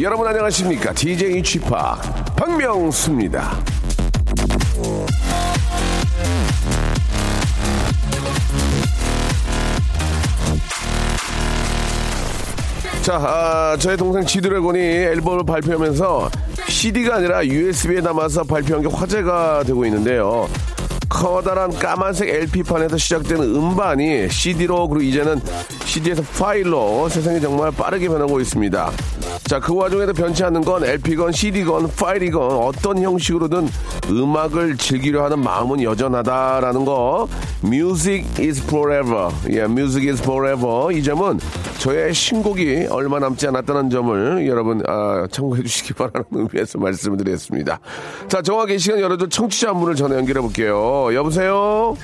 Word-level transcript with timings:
여러분 0.00 0.26
안녕하십니까 0.26 0.94
DJ 0.94 1.42
취파 1.42 1.96
박명수입니다 2.36 3.58
자, 13.02 13.16
아, 13.16 13.76
저의 13.78 13.96
동생 13.96 14.24
지드래곤이 14.24 14.78
앨범을 14.78 15.44
발표하면서 15.44 16.30
CD가 16.68 17.16
아니라 17.16 17.44
USB에 17.44 18.00
담아서 18.00 18.44
발표한 18.44 18.82
게 18.82 18.94
화제가 18.94 19.64
되고 19.64 19.84
있는데요. 19.86 20.48
커다란 21.08 21.70
까만색 21.70 22.28
LP판에서 22.28 22.96
시작되는 22.98 23.42
음반이 23.42 24.28
CD로 24.30 24.86
그리고 24.88 25.02
이제는 25.02 25.40
CD에서 25.86 26.22
파일로 26.38 27.08
세상이 27.08 27.40
정말 27.40 27.72
빠르게 27.72 28.06
변하고 28.08 28.38
있습니다. 28.40 28.92
자, 29.50 29.58
그 29.58 29.74
와중에도 29.74 30.12
변치 30.12 30.44
않는 30.44 30.60
건 30.60 30.84
LP건 30.84 31.32
CD건 31.32 31.90
파일이건 31.96 32.40
어떤 32.52 33.02
형식으로든 33.02 33.66
음악을 34.08 34.76
즐기려 34.76 35.24
하는 35.24 35.40
마음은 35.40 35.82
여전하다라는 35.82 36.84
거. 36.84 37.26
Music 37.64 38.24
is 38.38 38.62
forever. 38.62 39.28
예, 39.50 39.62
music 39.62 40.08
is 40.08 40.22
forever. 40.22 40.96
이 40.96 41.02
점은 41.02 41.40
저의 41.80 42.14
신곡이 42.14 42.86
얼마 42.90 43.18
남지 43.18 43.48
않았다는 43.48 43.90
점을 43.90 44.46
여러분 44.46 44.84
아, 44.86 45.26
참고해 45.28 45.62
주시기 45.64 45.94
바라는 45.94 46.26
의미에서 46.30 46.78
말씀을 46.78 47.16
드리겠습니다. 47.16 47.80
자, 48.28 48.42
정확히 48.42 48.78
시간 48.78 49.00
열어줄 49.00 49.30
청취자 49.30 49.70
한 49.70 49.80
분을 49.80 49.96
전화 49.96 50.14
연결해 50.14 50.40
볼게요. 50.42 51.12
여보세요? 51.12 51.96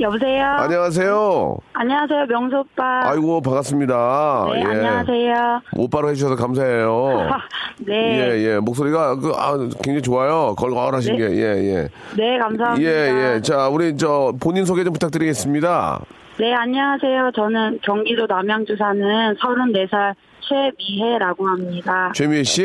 여보세요? 0.00 0.44
안녕하세요. 0.46 1.56
안녕하세요, 1.74 2.26
명수 2.26 2.56
오빠. 2.60 3.10
아이고, 3.10 3.42
반갑습니다. 3.42 4.46
네, 4.52 4.60
예. 4.60 4.64
안녕하세요. 4.64 5.60
오빠로 5.76 6.08
해주셔서 6.10 6.36
감사해요. 6.36 7.28
네. 7.86 7.92
예, 7.94 8.42
예. 8.54 8.58
목소리가, 8.58 9.16
그, 9.16 9.32
아, 9.36 9.56
굉장히 9.82 10.00
좋아요. 10.00 10.54
걸걸하신 10.56 11.16
네. 11.16 11.28
게, 11.28 11.36
예, 11.36 11.42
예. 11.42 11.88
네, 12.16 12.38
감사합니다. 12.38 12.80
예, 12.80 13.34
예. 13.36 13.40
자, 13.42 13.68
우리, 13.68 13.96
저, 13.96 14.32
본인 14.40 14.64
소개 14.64 14.82
좀 14.82 14.94
부탁드리겠습니다. 14.94 16.00
네, 16.38 16.54
안녕하세요. 16.54 17.30
저는 17.36 17.80
경기도 17.82 18.26
남양주 18.26 18.76
사는 18.78 19.34
34살 19.36 20.14
최미혜라고 20.40 21.46
합니다. 21.46 22.10
최미애 22.14 22.42
씨. 22.44 22.62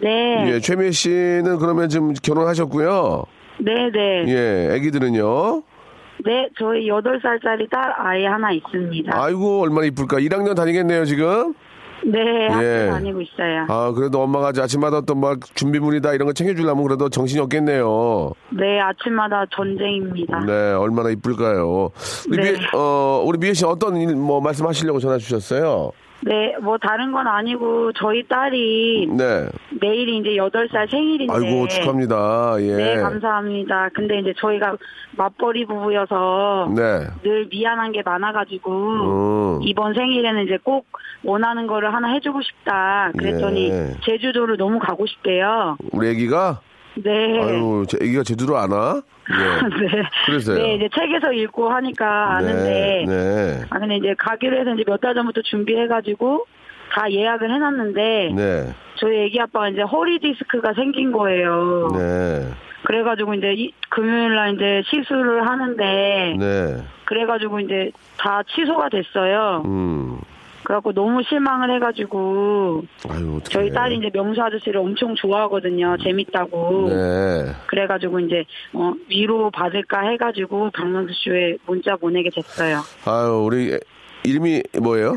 네. 0.00 0.44
예, 0.46 0.60
최미애 0.60 0.92
씨는 0.92 1.58
그러면 1.58 1.88
지금 1.88 2.14
결혼하셨고요. 2.14 3.24
네, 3.58 3.90
네. 3.92 4.24
예, 4.28 4.74
애기들은요. 4.76 5.62
네, 6.24 6.48
저희 6.58 6.86
8살짜리 6.88 7.70
딸 7.70 7.92
아이 7.98 8.24
하나 8.24 8.52
있습니다. 8.52 9.10
아이고, 9.14 9.62
얼마나 9.62 9.86
이쁠까. 9.86 10.18
1학년 10.18 10.54
다니겠네요, 10.54 11.04
지금. 11.04 11.54
네, 12.04 12.48
학교 12.48 12.64
예. 12.64 12.88
다니고 12.90 13.20
있어요. 13.20 13.64
아, 13.68 13.92
그래도 13.92 14.20
엄마가 14.22 14.48
아침마다 14.60 15.02
또 15.02 15.14
막 15.14 15.38
준비물이다 15.54 16.14
이런 16.14 16.26
거 16.26 16.32
챙겨주려면 16.32 16.82
그래도 16.82 17.08
정신이 17.08 17.40
없겠네요. 17.42 18.32
네, 18.50 18.80
아침마다 18.80 19.44
전쟁입니다. 19.54 20.40
네, 20.40 20.72
얼마나 20.72 21.10
이쁠까요. 21.10 21.90
우리 22.28 22.36
네. 22.38 22.52
미, 22.52 22.58
어, 22.74 23.22
우리 23.24 23.38
미애 23.38 23.52
씨 23.54 23.64
어떤 23.64 23.96
일, 23.96 24.16
뭐, 24.16 24.40
말씀하시려고 24.40 24.98
전화 24.98 25.16
주셨어요? 25.18 25.92
네, 26.24 26.54
뭐 26.60 26.78
다른 26.78 27.10
건 27.12 27.26
아니고 27.26 27.92
저희 27.94 28.26
딸이 28.28 29.08
네. 29.16 29.48
내일이 29.80 30.18
이제 30.18 30.30
8살 30.30 30.90
생일인데 30.90 31.32
아이고, 31.32 31.66
축하합니다. 31.66 32.54
예. 32.60 32.76
네, 32.76 32.96
감사합니다. 32.96 33.88
근데 33.92 34.20
이제 34.20 34.32
저희가 34.36 34.76
맞벌이 35.16 35.66
부부여서 35.66 36.72
네. 36.76 37.06
늘 37.22 37.46
미안한 37.50 37.92
게 37.92 38.02
많아 38.04 38.32
가지고 38.32 39.58
음. 39.58 39.62
이번 39.62 39.94
생일에는 39.94 40.44
이제 40.44 40.58
꼭 40.62 40.86
원하는 41.24 41.66
거를 41.66 41.92
하나 41.92 42.12
해 42.12 42.20
주고 42.20 42.40
싶다. 42.40 43.10
그랬더니 43.18 43.70
예. 43.70 43.94
제주도를 44.04 44.56
너무 44.56 44.78
가고 44.78 45.06
싶대요. 45.06 45.76
우리 45.92 46.08
애기가? 46.10 46.60
네. 46.94 47.40
아유, 47.42 47.84
제 47.88 47.98
애기가 48.02 48.22
제주도 48.22 48.56
안 48.56 48.70
와? 48.70 49.00
예. 49.30 49.34
네. 49.86 50.02
그래서요. 50.26 50.56
네, 50.58 50.74
이제 50.74 50.88
책에서 50.94 51.32
읽고 51.32 51.70
하니까 51.70 52.36
아는데. 52.36 53.04
네. 53.06 53.06
네. 53.06 53.64
아, 53.70 53.78
근데 53.78 53.96
이제 53.96 54.14
가기로 54.18 54.58
해서 54.58 54.72
이제 54.74 54.84
몇 54.86 55.00
달 55.00 55.14
전부터 55.14 55.42
준비해가지고 55.42 56.44
다 56.94 57.10
예약을 57.10 57.50
해놨는데. 57.52 58.32
네. 58.34 58.74
저희 58.96 59.22
애기 59.24 59.40
아빠가 59.40 59.68
이제 59.68 59.82
허리 59.82 60.18
디스크가 60.20 60.74
생긴 60.74 61.12
거예요. 61.12 61.88
네. 61.94 62.48
그래가지고 62.84 63.34
이제 63.34 63.52
이, 63.54 63.72
금요일 63.88 64.34
날 64.34 64.54
이제 64.54 64.82
시술을 64.86 65.46
하는데. 65.48 66.36
네. 66.38 66.84
그래가지고 67.06 67.60
이제 67.60 67.90
다 68.18 68.42
취소가 68.54 68.88
됐어요. 68.90 69.62
음. 69.64 70.18
그래갖고 70.64 70.92
너무 70.92 71.22
실망을 71.28 71.74
해가지고 71.76 72.82
아유. 73.10 73.40
저희 73.44 73.70
딸이 73.70 73.96
이제 73.98 74.10
명수 74.12 74.40
아저씨를 74.42 74.78
엄청 74.78 75.14
좋아하거든요. 75.14 75.96
재밌다고. 76.02 76.88
네. 76.88 77.52
그래가지고 77.66 78.20
이제 78.20 78.44
어, 78.72 78.92
위로 79.08 79.50
받을까 79.50 80.00
해가지고 80.10 80.70
박명수 80.72 81.12
쇼에 81.24 81.56
문자 81.66 81.96
보내게 81.96 82.30
됐어요. 82.30 82.80
아유, 83.04 83.42
우리 83.44 83.72
애- 83.72 83.80
이름이 84.24 84.62
뭐예요? 84.80 85.16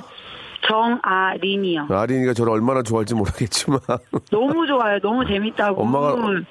정아린이요. 0.67 1.87
아린이가 1.89 2.33
저를 2.33 2.53
얼마나 2.53 2.81
좋아할지 2.81 3.13
모르겠지만 3.13 3.79
너무 4.31 4.65
좋아요. 4.65 4.99
너무 4.99 5.25
재밌다고. 5.25 5.83
엄마가- 5.85 6.43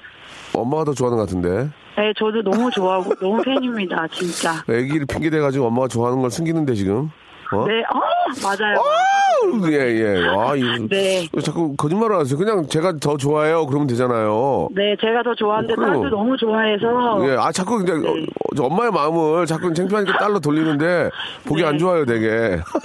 엄마가 0.53 0.85
더 0.85 0.93
좋아하는 0.93 1.17
것 1.17 1.25
같은데. 1.27 1.69
네, 1.97 2.13
저도 2.17 2.41
너무 2.41 2.69
좋아하고 2.71 3.13
너무 3.15 3.41
팬입니다. 3.43 4.07
진짜. 4.07 4.53
애기를 4.69 5.05
핑계 5.05 5.29
대가지고 5.29 5.65
엄마가 5.67 5.87
좋아하는 5.89 6.21
걸 6.21 6.31
숨기는데 6.31 6.73
지금. 6.75 7.09
어? 7.51 7.65
네, 7.67 7.81
어 7.81 7.99
맞아요. 8.43 8.77
아우, 8.77 9.71
예, 9.71 9.77
예. 9.77 10.27
아, 10.35 10.55
이거. 10.55 10.87
네. 10.89 11.27
자꾸 11.43 11.75
거짓말을 11.75 12.17
하세요. 12.17 12.37
그냥 12.37 12.67
제가 12.67 12.93
더 12.99 13.17
좋아해요. 13.17 13.65
그러면 13.67 13.87
되잖아요. 13.87 14.69
네, 14.71 14.95
제가 14.99 15.23
더 15.23 15.35
좋아하는데 15.35 15.73
어, 15.73 15.75
그래요. 15.75 15.93
딸도 16.01 16.09
너무 16.09 16.35
좋아해서. 16.37 17.29
예, 17.29 17.35
아, 17.37 17.51
자꾸 17.51 17.77
그냥 17.77 18.01
네. 18.01 18.09
어, 18.09 18.55
저 18.55 18.63
엄마의 18.63 18.91
마음을 18.91 19.45
자꾸 19.45 19.73
창피하니까 19.73 20.17
딸로 20.17 20.39
돌리는데 20.39 21.09
보기 21.45 21.61
네. 21.61 21.67
안 21.67 21.77
좋아요, 21.77 22.05
되게. 22.05 22.27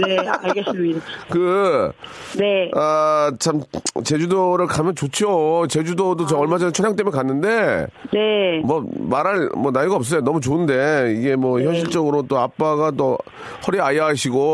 네, 0.06 0.18
알겠습니다. 0.42 1.00
그, 1.30 1.92
네. 2.38 2.70
아, 2.74 3.30
참, 3.38 3.62
제주도를 4.04 4.66
가면 4.66 4.94
좋죠. 4.94 5.66
제주도도 5.68 6.26
저 6.26 6.36
얼마 6.36 6.58
전에 6.58 6.72
촬영 6.72 6.96
때문에 6.96 7.16
갔는데, 7.16 7.86
네. 8.12 8.60
뭐, 8.64 8.84
말할, 8.98 9.50
뭐, 9.56 9.70
나이가 9.70 9.94
없어요. 9.94 10.20
너무 10.20 10.40
좋은데, 10.40 11.14
이게 11.16 11.36
뭐, 11.36 11.60
현실적으로 11.60 12.22
또 12.22 12.38
아빠가 12.38 12.90
또 12.90 13.16
허리 13.66 13.80
아야하시고, 13.80 14.49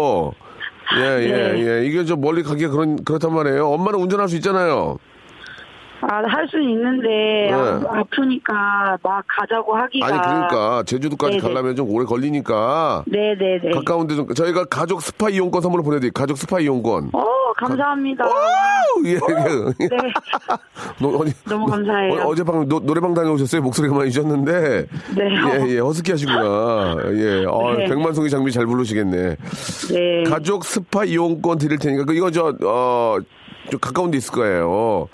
예, 0.99 1.23
예, 1.23 1.33
네. 1.33 1.67
예. 1.81 1.87
이게 1.87 2.05
좀 2.05 2.21
멀리 2.21 2.43
가기가 2.43 2.71
그런, 2.71 2.97
그렇단 3.05 3.35
말이에요. 3.35 3.67
엄마는 3.69 3.99
운전할 3.99 4.29
수 4.29 4.37
있잖아요. 4.37 4.99
아, 6.03 6.23
할 6.27 6.47
수는 6.49 6.69
있는데, 6.71 7.51
아, 7.53 7.81
아프니까 7.89 8.99
막 9.03 9.25
가자고 9.27 9.75
하기가. 9.75 10.07
아니, 10.07 10.19
그러니까, 10.19 10.83
제주도까지 10.85 11.39
네네. 11.39 11.49
가려면 11.49 11.75
좀 11.75 11.91
오래 11.91 12.05
걸리니까. 12.05 13.05
네네네. 13.07 13.71
가까운데 13.73 14.15
좀, 14.15 14.29
저희가 14.29 14.67
가족 14.67 15.01
스파 15.01 15.31
이용권 15.31 15.63
선물로 15.63 15.83
보내드릴게요. 15.83 16.13
가족 16.13 16.37
스파 16.37 16.61
이용권. 16.61 17.11
어, 17.15 17.25
감사합니다. 17.59 18.25
Wow! 18.25 19.05
예, 19.07 19.13
예. 19.15 19.19
네. 19.89 19.89
노- 21.01 21.17
어디- 21.19 21.33
너무 21.45 21.67
감사해요. 21.67 22.13
어, 22.23 22.29
어젯밤 22.29 22.69
노, 22.69 22.81
노래방 22.81 23.15
다녀오셨어요? 23.15 23.63
목소리가 23.63 23.95
많이 23.95 24.11
쉬었는데. 24.11 24.87
네. 25.17 25.67
예, 25.69 25.75
예, 25.75 25.79
허스키 25.79 26.11
하시구나. 26.13 26.97
예, 27.15 27.45
어, 27.49 27.75
네. 27.77 27.87
백만송이 27.87 28.31
장미 28.31 28.53
잘 28.53 28.67
부르시겠네. 28.67 29.37
네. 29.93 30.23
가족 30.29 30.65
스파 30.65 31.05
이용권 31.05 31.59
드릴 31.59 31.79
테니까, 31.79 32.05
그 32.05 32.15
이거 32.15 32.31
저, 32.31 32.55
어, 32.65 33.17
좀 33.71 33.81
가까운 33.81 34.11
데 34.11 34.19
있을 34.19 34.33
거예요. 34.35 35.09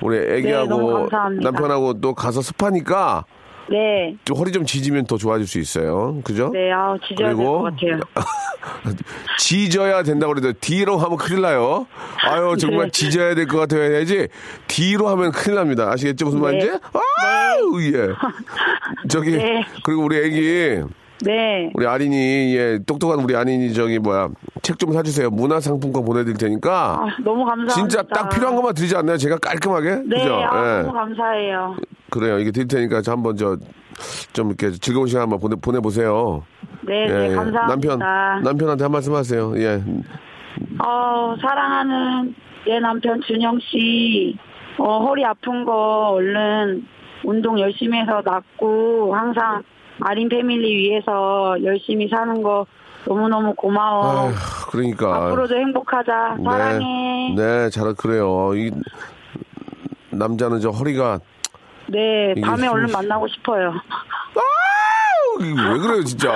우리 0.00 0.18
네, 0.18 0.36
애기하고 0.36 0.92
감사합니다. 1.08 1.50
남편하고 1.50 2.00
또 2.00 2.14
가서 2.14 2.40
스파니까 2.42 3.24
네. 3.70 4.16
좀 4.24 4.36
허리 4.38 4.50
좀 4.52 4.64
지지면 4.64 5.06
더 5.06 5.16
좋아질 5.18 5.46
수 5.46 5.58
있어요. 5.58 6.20
그죠? 6.24 6.50
네, 6.52 6.72
아, 6.72 6.96
지져야 7.06 7.34
될것 7.34 7.62
같아요. 7.62 8.00
지져야 9.38 10.02
된다고 10.02 10.34
그래도 10.34 10.52
뒤로 10.60 10.96
하면 10.98 11.16
큰일 11.18 11.42
나요. 11.42 11.86
아유 12.22 12.56
정말 12.60 12.86
네. 12.86 12.90
지져야 12.92 13.34
될 13.34 13.46
것 13.46 13.58
같아요 13.58 13.82
해야지 13.94 14.28
뒤로 14.66 15.08
하면 15.08 15.32
큰일 15.32 15.56
납니다. 15.56 15.90
아시겠죠 15.90 16.26
무슨 16.26 16.40
말인지? 16.40 16.66
네. 16.66 16.78
아유 16.92 17.92
예. 17.94 18.08
저기 19.08 19.32
네. 19.36 19.64
그리고 19.84 20.02
우리 20.04 20.16
애기 20.18 20.82
네. 21.24 21.70
우리 21.74 21.86
아린이 21.86 22.54
예 22.56 22.78
똑똑한 22.86 23.20
우리 23.20 23.34
아린이 23.34 23.72
저기 23.74 23.98
뭐야 23.98 24.28
책 24.62 24.78
좀 24.78 24.92
사주세요. 24.92 25.30
문화상품권 25.30 26.04
보내드릴 26.04 26.36
테니까 26.36 27.00
아, 27.00 27.06
너무 27.22 27.44
감사합니다. 27.44 27.74
진짜 27.74 28.02
딱 28.02 28.28
필요한 28.28 28.54
것만 28.56 28.74
드리지 28.74 28.94
않나요? 28.96 29.16
제가 29.16 29.38
깔끔하게 29.38 30.02
네, 30.06 30.18
그죠? 30.18 30.34
아, 30.34 30.78
예. 30.78 30.82
너무 30.82 30.92
감사해요. 30.92 31.76
그래요. 32.10 32.38
이게 32.38 32.50
드릴 32.50 32.68
테니까 32.68 33.02
저 33.02 33.12
한번 33.12 33.36
저 33.36 33.56
좀 34.32 34.46
이렇게 34.48 34.70
즐거운 34.70 35.08
시간 35.08 35.22
한번 35.22 35.40
보내 35.40 35.56
보내 35.60 35.80
보세요. 35.80 36.44
네, 36.82 37.06
네, 37.06 37.34
감사합니다. 37.34 37.66
남편 37.66 37.98
남편한테 38.44 38.84
한 38.84 38.92
말씀 38.92 39.12
하세요. 39.12 39.52
예. 39.56 39.82
어, 40.84 41.34
사랑하는 41.40 42.32
내 42.64 42.78
남편 42.78 43.20
준영 43.26 43.58
씨, 43.60 44.36
어, 44.78 45.00
허리 45.04 45.24
아픈 45.24 45.64
거 45.64 46.10
얼른 46.12 46.86
운동 47.24 47.58
열심히 47.58 47.98
해서 47.98 48.22
낫고 48.24 49.14
항상 49.16 49.62
아린 50.00 50.28
패밀리 50.28 50.76
위해서 50.76 51.56
열심히 51.64 52.08
사는 52.08 52.40
거 52.40 52.66
너무너무 53.12 53.54
고마워. 53.54 54.04
아휴, 54.28 54.34
그러니까 54.70 55.16
앞으로도 55.16 55.56
행복하자. 55.56 56.36
사랑해. 56.44 57.34
네, 57.34 57.42
네, 57.64 57.70
잘 57.70 57.94
그래요. 57.94 58.52
이 58.54 58.70
남자는 60.10 60.60
저 60.60 60.68
허리가 60.70 61.18
네, 61.88 62.34
밤에 62.42 62.66
힘- 62.66 62.72
얼른 62.72 62.92
만나고 62.92 63.26
싶어요. 63.28 63.68
아우, 64.34 65.42
이거 65.44 65.62
왜 65.72 65.78
그래요, 65.78 66.04
진짜. 66.04 66.28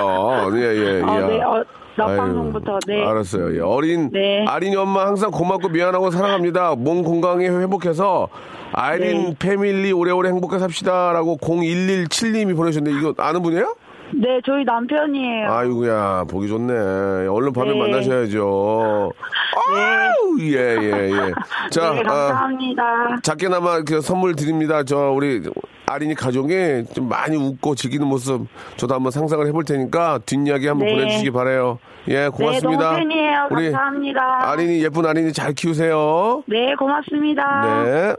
예, 0.53 0.57
예, 0.61 0.97
예. 0.97 1.01
어, 1.03 1.27
네, 1.27 1.41
어, 1.43 1.63
낮 1.95 2.09
아유, 2.09 2.17
방송부터, 2.17 2.79
네. 2.87 3.05
알았어요. 3.05 3.55
예. 3.55 3.59
어린 3.59 4.09
네. 4.11 4.43
아린이 4.47 4.75
엄마 4.75 5.05
항상 5.05 5.29
고맙고 5.29 5.69
미안하고 5.69 6.09
사랑합니다. 6.09 6.73
몸 6.75 7.03
건강히 7.03 7.47
회복해서 7.47 8.29
아린 8.71 9.29
네. 9.29 9.35
패밀리 9.37 9.91
오래오래 9.91 10.29
행복하게 10.29 10.59
삽시다라고 10.59 11.37
0117님이 11.37 12.55
보내주셨는데 12.55 12.97
이거 12.99 13.13
아는 13.21 13.43
분이에요? 13.43 13.75
네, 14.15 14.39
저희 14.45 14.63
남편이에요. 14.63 15.51
아이고야 15.51 16.25
보기 16.29 16.47
좋네. 16.47 17.27
얼른 17.27 17.53
밤에 17.53 17.71
네. 17.71 17.79
만나셔야죠. 17.79 19.11
아우 19.55 20.39
예예 20.39 21.11
예. 21.11 21.33
자 21.71 21.93
네, 21.93 22.01
아, 22.01 22.03
감사합니다. 22.03 22.83
작게나마 23.23 23.81
그 23.81 24.01
선물 24.01 24.35
드립니다. 24.35 24.83
저 24.83 25.11
우리 25.11 25.41
아린이 25.85 26.15
가족이 26.15 26.85
좀 26.93 27.09
많이 27.09 27.35
웃고 27.37 27.75
즐기는 27.75 28.05
모습 28.07 28.47
저도 28.77 28.95
한번 28.95 29.11
상상을 29.11 29.45
해볼 29.47 29.63
테니까 29.65 30.19
뒷이야기 30.25 30.67
한번 30.67 30.87
네. 30.87 30.95
보내주시기 30.95 31.31
바라요. 31.31 31.79
예 32.07 32.27
고맙습니다. 32.27 32.91
네, 32.91 32.97
너무 32.97 33.09
팬이에요. 33.09 33.47
우리 33.51 33.71
감사합니다. 33.71 34.49
아린이 34.51 34.83
예쁜 34.83 35.05
아린이 35.05 35.33
잘 35.33 35.53
키우세요. 35.53 36.43
네, 36.47 36.75
고맙습니다. 36.75 37.83
네. 37.85 38.15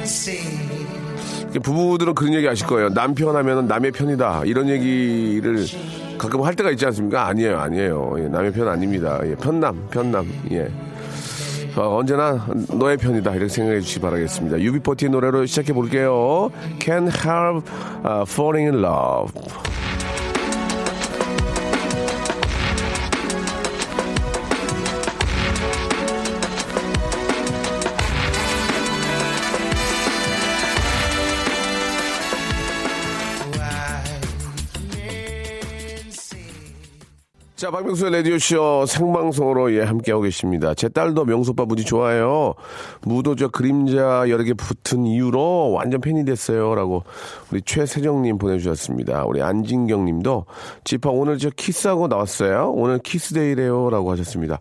이렇게 0.00 0.69
부부들은 1.58 2.14
그런 2.14 2.34
얘기 2.34 2.48
아실 2.48 2.66
거예요. 2.66 2.90
남편 2.90 3.34
하면은 3.34 3.66
남의 3.66 3.92
편이다. 3.92 4.42
이런 4.44 4.68
얘기를 4.68 5.64
가끔 6.18 6.42
할 6.42 6.54
때가 6.54 6.70
있지 6.70 6.86
않습니까? 6.86 7.26
아니에요, 7.26 7.58
아니에요. 7.58 8.16
예, 8.18 8.28
남의 8.28 8.52
편 8.52 8.68
아닙니다. 8.68 9.18
예, 9.24 9.34
편남, 9.34 9.88
편남. 9.90 10.30
예. 10.52 10.70
어, 11.76 11.96
언제나 11.96 12.46
너의 12.72 12.96
편이다. 12.96 13.32
이렇게 13.32 13.48
생각해 13.48 13.80
주시기 13.80 14.00
바라겠습니다. 14.00 14.60
유비포티의 14.60 15.10
노래로 15.10 15.46
시작해 15.46 15.72
볼게요. 15.72 16.50
Can't 16.78 17.10
help 17.24 17.68
uh, 18.04 18.24
falling 18.28 18.70
in 18.70 18.84
love. 18.84 19.32
자, 37.60 37.70
박명수의 37.70 38.10
라디오쇼 38.12 38.86
생방송으로 38.86 39.74
예, 39.74 39.82
함께하고 39.82 40.22
계십니다. 40.22 40.72
제 40.72 40.88
딸도 40.88 41.26
명소빠 41.26 41.66
무지 41.66 41.84
좋아해요. 41.84 42.54
무도 43.02 43.36
저 43.36 43.48
그림자 43.48 44.24
여러 44.30 44.42
개 44.44 44.54
붙은 44.54 45.04
이유로 45.04 45.72
완전 45.72 46.00
팬이 46.00 46.24
됐어요. 46.24 46.74
라고 46.74 47.04
우리 47.52 47.60
최세정님 47.60 48.38
보내주셨습니다. 48.38 49.26
우리 49.26 49.42
안진경 49.42 50.06
님도 50.06 50.46
지파 50.84 51.10
오늘 51.10 51.36
저 51.36 51.50
키스하고 51.50 52.08
나왔어요. 52.08 52.72
오늘 52.74 52.98
kiss 52.98 53.26
day래요. 53.26 53.90
라고 53.90 54.10
하셨습니다. 54.12 54.58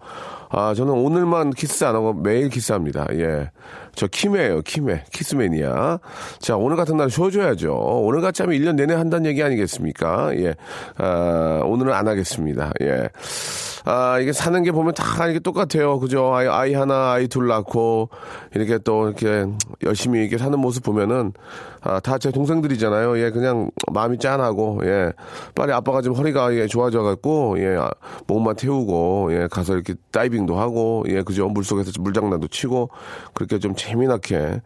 아, 0.50 0.74
저는 0.74 0.94
오늘만 0.94 1.52
키스 1.52 1.84
안 1.84 1.96
하고 1.96 2.14
매일 2.14 2.50
키스합니다. 2.50 3.06
예. 3.14 3.52
저 3.94 4.08
키메예요, 4.08 4.62
키메. 4.64 5.06
kiss 5.12 5.44
man이야. 5.44 6.00
자, 6.40 6.58
오늘 6.58 6.76
같은 6.76 6.98
날 6.98 7.10
쉬어줘야죠. 7.10 7.74
오늘 7.74 8.22
같이 8.22 8.42
하면 8.42 8.58
1년 8.58 8.76
내내 8.76 8.96
한다는 8.96 9.28
얘기 9.28 9.44
아니겠습니까? 9.44 10.36
예. 10.38 10.56
아, 10.98 11.62
오늘은 11.64 11.94
안 11.94 12.08
하겠습니다. 12.08 12.72
예. 12.82 13.10
아, 13.92 14.20
이게 14.20 14.32
사는 14.34 14.62
게 14.62 14.72
보면 14.72 14.94
다 14.94 15.28
이게 15.28 15.40
똑같아요. 15.40 16.00
그죠? 16.00 16.32
아이, 16.36 16.48
아이 16.48 16.74
하나, 16.76 17.14
아이 17.14 17.28
둘 17.28 17.48
낳고, 17.48 18.10
이렇게 18.54 18.78
또 18.78 19.08
이렇게 19.08 19.48
열심히 19.84 20.20
이렇게 20.20 20.38
사는 20.38 20.60
모습 20.60 20.84
보면은, 20.84 21.34
아, 21.82 22.00
다 22.00 22.20
제 22.20 22.30
동생들이잖아요. 22.30 23.18
예, 23.20 23.32
그냥 23.32 23.72
마음이 23.92 24.20
짠하고, 24.20 24.82
예. 24.84 25.12
빨리 25.56 25.72
아빠가 25.74 26.02
좀 26.04 26.14
허리가 26.14 26.54
예, 26.54 26.68
좋아져갖고, 26.68 27.56
예, 27.60 27.78
아, 27.78 27.90
몸만 28.28 28.58
태우고, 28.58 29.30
예, 29.32 29.48
가서 29.50 29.74
이렇게 29.74 29.96
다이빙도 30.12 30.60
하고, 30.60 31.04
예, 31.08 31.24
그죠? 31.24 31.48
물 31.48 31.64
속에서 31.64 31.92
물장난도 32.00 32.50
치고, 32.50 32.90
그렇게 33.34 33.58
좀 33.58 33.74
재미나게, 33.76 34.62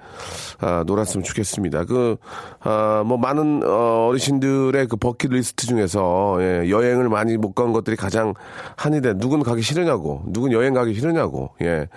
아, 0.59 0.83
놀았으면 0.85 1.23
좋겠습니다. 1.23 1.85
그, 1.85 2.17
아, 2.61 3.03
뭐, 3.05 3.17
많은, 3.17 3.61
어, 3.63 4.07
어르신들의 4.09 4.87
그 4.87 4.97
버킷리스트 4.97 5.65
중에서, 5.67 6.37
예, 6.41 6.69
여행을 6.69 7.07
많이 7.07 7.37
못 7.37 7.53
간 7.53 7.71
것들이 7.71 7.95
가장 7.95 8.33
한이 8.77 8.99
데, 9.13 9.19
누군 9.19 9.43
가기 9.43 9.61
싫으냐고, 9.61 10.23
누군 10.27 10.51
여행 10.51 10.73
가기 10.73 10.93
싫으냐고, 10.93 11.51
예, 11.61 11.87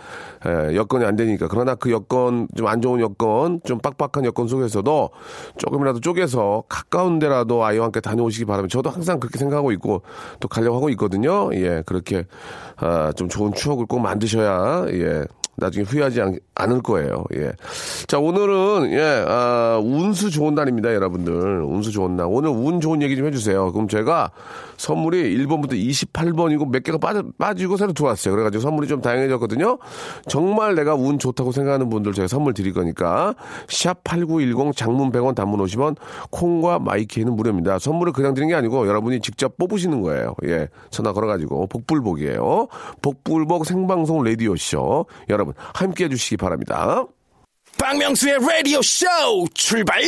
예, 0.47 0.77
여건이 0.77 1.05
안 1.05 1.17
되니까. 1.17 1.49
그러나 1.49 1.75
그 1.75 1.91
여건, 1.91 2.49
좀 2.57 2.67
안 2.67 2.83
좋은 2.83 3.01
여건, 3.01 3.61
좀 3.65 3.79
빡빡한 3.79 4.25
여건 4.25 4.49
속에서도 4.49 5.11
조금이라도 5.57 6.01
쪼개서 6.01 6.65
가까운 6.69 7.19
데라도 7.19 7.65
아이와 7.65 7.87
함께 7.87 8.01
다녀오시기 8.01 8.45
바랍니다. 8.45 8.73
저도 8.73 8.91
항상 8.91 9.21
그렇게 9.21 9.39
생각하고 9.39 9.73
있고, 9.73 10.03
또 10.41 10.49
가려고 10.49 10.77
하고 10.77 10.89
있거든요. 10.91 11.51
예, 11.55 11.83
그렇게, 11.87 12.25
아, 12.77 13.13
좀 13.13 13.29
좋은 13.29 13.53
추억을 13.55 13.87
꼭 13.87 14.01
만드셔야, 14.01 14.87
예, 14.91 15.25
나중에 15.57 15.85
후회하지 15.85 16.21
않, 16.21 16.39
않을 16.55 16.83
거예요. 16.83 17.25
예. 17.35 17.53
자, 18.07 18.19
오늘은, 18.19 18.93
예, 18.93 19.25
아, 19.27 19.81
운수 19.83 20.31
좋은 20.31 20.55
날입니다, 20.55 20.95
여러분들. 20.95 21.63
운수 21.63 21.91
좋은 21.91 22.17
날. 22.17 22.27
오늘 22.29 22.51
운 22.51 22.81
좋은 22.81 23.03
얘기 23.03 23.17
좀 23.17 23.27
해주세요. 23.27 23.73
그럼 23.73 23.89
제가 23.89 24.31
선물이 24.77 25.37
1번부터 25.39 25.73
28번이고 25.73 26.71
몇 26.71 26.83
개가 26.83 26.99
빠져, 26.99 27.23
빠지고 27.39 27.77
새로 27.77 27.93
들어왔어요. 27.93 28.35
그래가지고 28.35 28.61
선물이 28.63 28.89
좀 28.89 29.01
다양해졌거든요. 29.01 29.79
정말 30.29 30.75
내가 30.75 30.95
운 30.95 31.19
좋다고 31.19 31.53
생각하는 31.53 31.89
분들 31.89 32.13
제가 32.13 32.29
선물 32.29 32.53
드릴 32.53 32.73
거니까. 32.73 33.35
샵8910 33.69 34.77
장문 34.77 35.11
100원 35.13 35.35
단문 35.35 35.61
50원 35.61 35.97
콩과 36.31 36.81
my 36.81 36.96
K는 36.96 37.35
무료입니다. 37.35 37.79
선물을 37.79 38.13
그냥 38.13 38.35
드리는 38.35 38.51
게 38.51 38.55
아니고 38.55 38.87
여러분이 38.87 39.21
직접 39.21 39.57
뽑으시는 39.57 40.03
거예요. 40.03 40.35
예. 40.45 40.69
전화 40.91 41.13
걸어가지고 41.13 41.69
복불복이에요. 41.69 42.69
복불복 43.01 43.65
생방송 43.67 44.23
라디오쇼. 44.23 45.07
여러분 45.31 45.46
함께 45.75 46.05
해주시기 46.05 46.37
바랍니다. 46.37 47.05
박명수의 47.79 48.39
라디오 48.41 48.81
쇼 48.83 49.07
출발! 49.55 50.01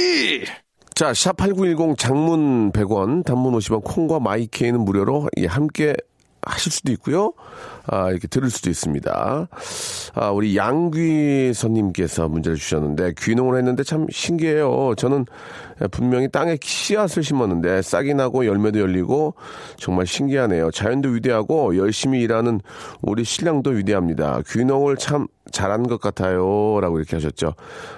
자, 0.94 1.12
샵8910 1.12 1.96
장문 1.96 2.72
100원, 2.72 3.24
단문 3.24 3.52
50원, 3.54 3.84
콩과 3.84 4.18
마이케이는 4.20 4.80
무료로 4.80 5.28
예, 5.36 5.46
함께 5.46 5.94
하실 6.42 6.72
수도 6.72 6.90
있고요. 6.92 7.32
아, 7.88 8.10
이렇게 8.10 8.28
들을 8.28 8.50
수도 8.50 8.70
있습니다. 8.70 9.48
아, 10.14 10.30
우리 10.30 10.56
양귀선님께서 10.56 12.28
문제를 12.28 12.56
주셨는데, 12.56 13.14
귀농을 13.18 13.56
했는데 13.58 13.82
참 13.82 14.06
신기해요. 14.10 14.94
저는 14.96 15.26
분명히 15.90 16.28
땅에 16.30 16.58
씨앗을 16.60 17.22
심었는데, 17.22 17.82
싹이 17.82 18.14
나고 18.14 18.46
열매도 18.46 18.80
열리고, 18.80 19.34
정말 19.76 20.06
신기하네요. 20.06 20.70
자연도 20.70 21.10
위대하고, 21.10 21.76
열심히 21.76 22.20
일하는 22.20 22.60
우리 23.00 23.24
신랑도 23.24 23.70
위대합니다. 23.70 24.42
귀농을 24.48 24.96
참 24.96 25.26
잘한 25.50 25.88
것 25.88 26.00
같아요. 26.00 26.78
라고 26.80 26.98
이렇게 26.98 27.16
하셨죠. 27.16 27.54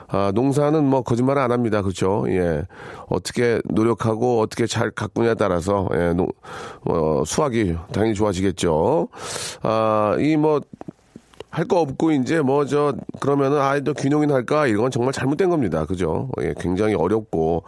아, 0.09 0.30
농사는 0.35 0.85
뭐 0.85 1.02
거짓말 1.02 1.38
안 1.38 1.50
합니다. 1.50 1.82
그렇죠? 1.82 2.25
예. 2.28 2.62
어떻게 3.09 3.61
노력하고 3.64 4.40
어떻게 4.40 4.66
잘 4.66 4.90
가꾸냐에 4.90 5.35
따라서, 5.35 5.88
예, 5.94 6.12
농, 6.12 6.28
어, 6.85 7.23
수확이 7.26 7.75
당연히 7.92 8.14
좋아지겠죠. 8.14 9.09
아, 9.62 9.79
이 10.20 10.37
뭐, 10.37 10.60
할 11.50 11.64
거 11.66 11.80
없고 11.80 12.12
이제 12.12 12.40
뭐 12.40 12.64
저 12.64 12.95
그러면은 13.21 13.59
아이도 13.61 13.92
귀농이나 13.95 14.35
할까 14.35 14.66
이건 14.66 14.90
정말 14.90 15.12
잘못된 15.12 15.50
겁니다. 15.50 15.85
그죠? 15.85 16.28
예, 16.42 16.54
굉장히 16.59 16.95
어렵고 16.95 17.64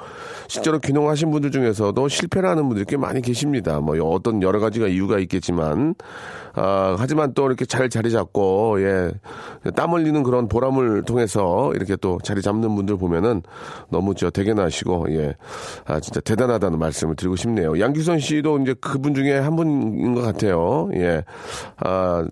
실제로 0.49 0.79
귀농하신 0.79 1.31
분들 1.31 1.51
중에서도 1.51 2.09
실패를 2.09 2.49
하는 2.49 2.69
분들이 2.69 2.85
꽤 2.87 2.97
많이 2.97 3.21
계십니다. 3.21 3.81
뭐 3.81 3.99
어떤 4.11 4.43
여러 4.43 4.61
가지가 4.61 4.87
이유가 4.87 5.19
있겠지만 5.19 5.95
아, 6.55 6.95
하지만 6.99 7.33
또 7.35 7.47
이렇게 7.47 7.65
잘 7.65 7.89
자리 7.89 8.11
잡고 8.11 8.81
예, 8.83 9.11
땀 9.75 9.93
흘리는 9.93 10.23
그런 10.23 10.49
보람을 10.49 11.03
통해서 11.03 11.73
이렇게 11.75 11.97
또 11.97 12.19
자리 12.23 12.43
잡는 12.43 12.75
분들 12.77 12.99
보면은 12.99 13.43
너무 13.89 14.15
저 14.15 14.31
대견하시고 14.31 15.07
예, 15.11 15.35
아 15.87 15.99
진짜 15.99 16.21
대단하다는 16.21 16.79
말씀을 16.79 17.17
드리고 17.17 17.37
싶네요. 17.37 17.81
양규선 17.81 18.21
씨도 18.21 18.59
이제 18.61 18.75
그분 18.81 19.15
중에 19.15 19.39
한 19.39 19.57
분인 19.57 20.15
것 20.15 20.21
같아요. 20.21 20.91
예, 20.95 21.25
아 21.79 22.25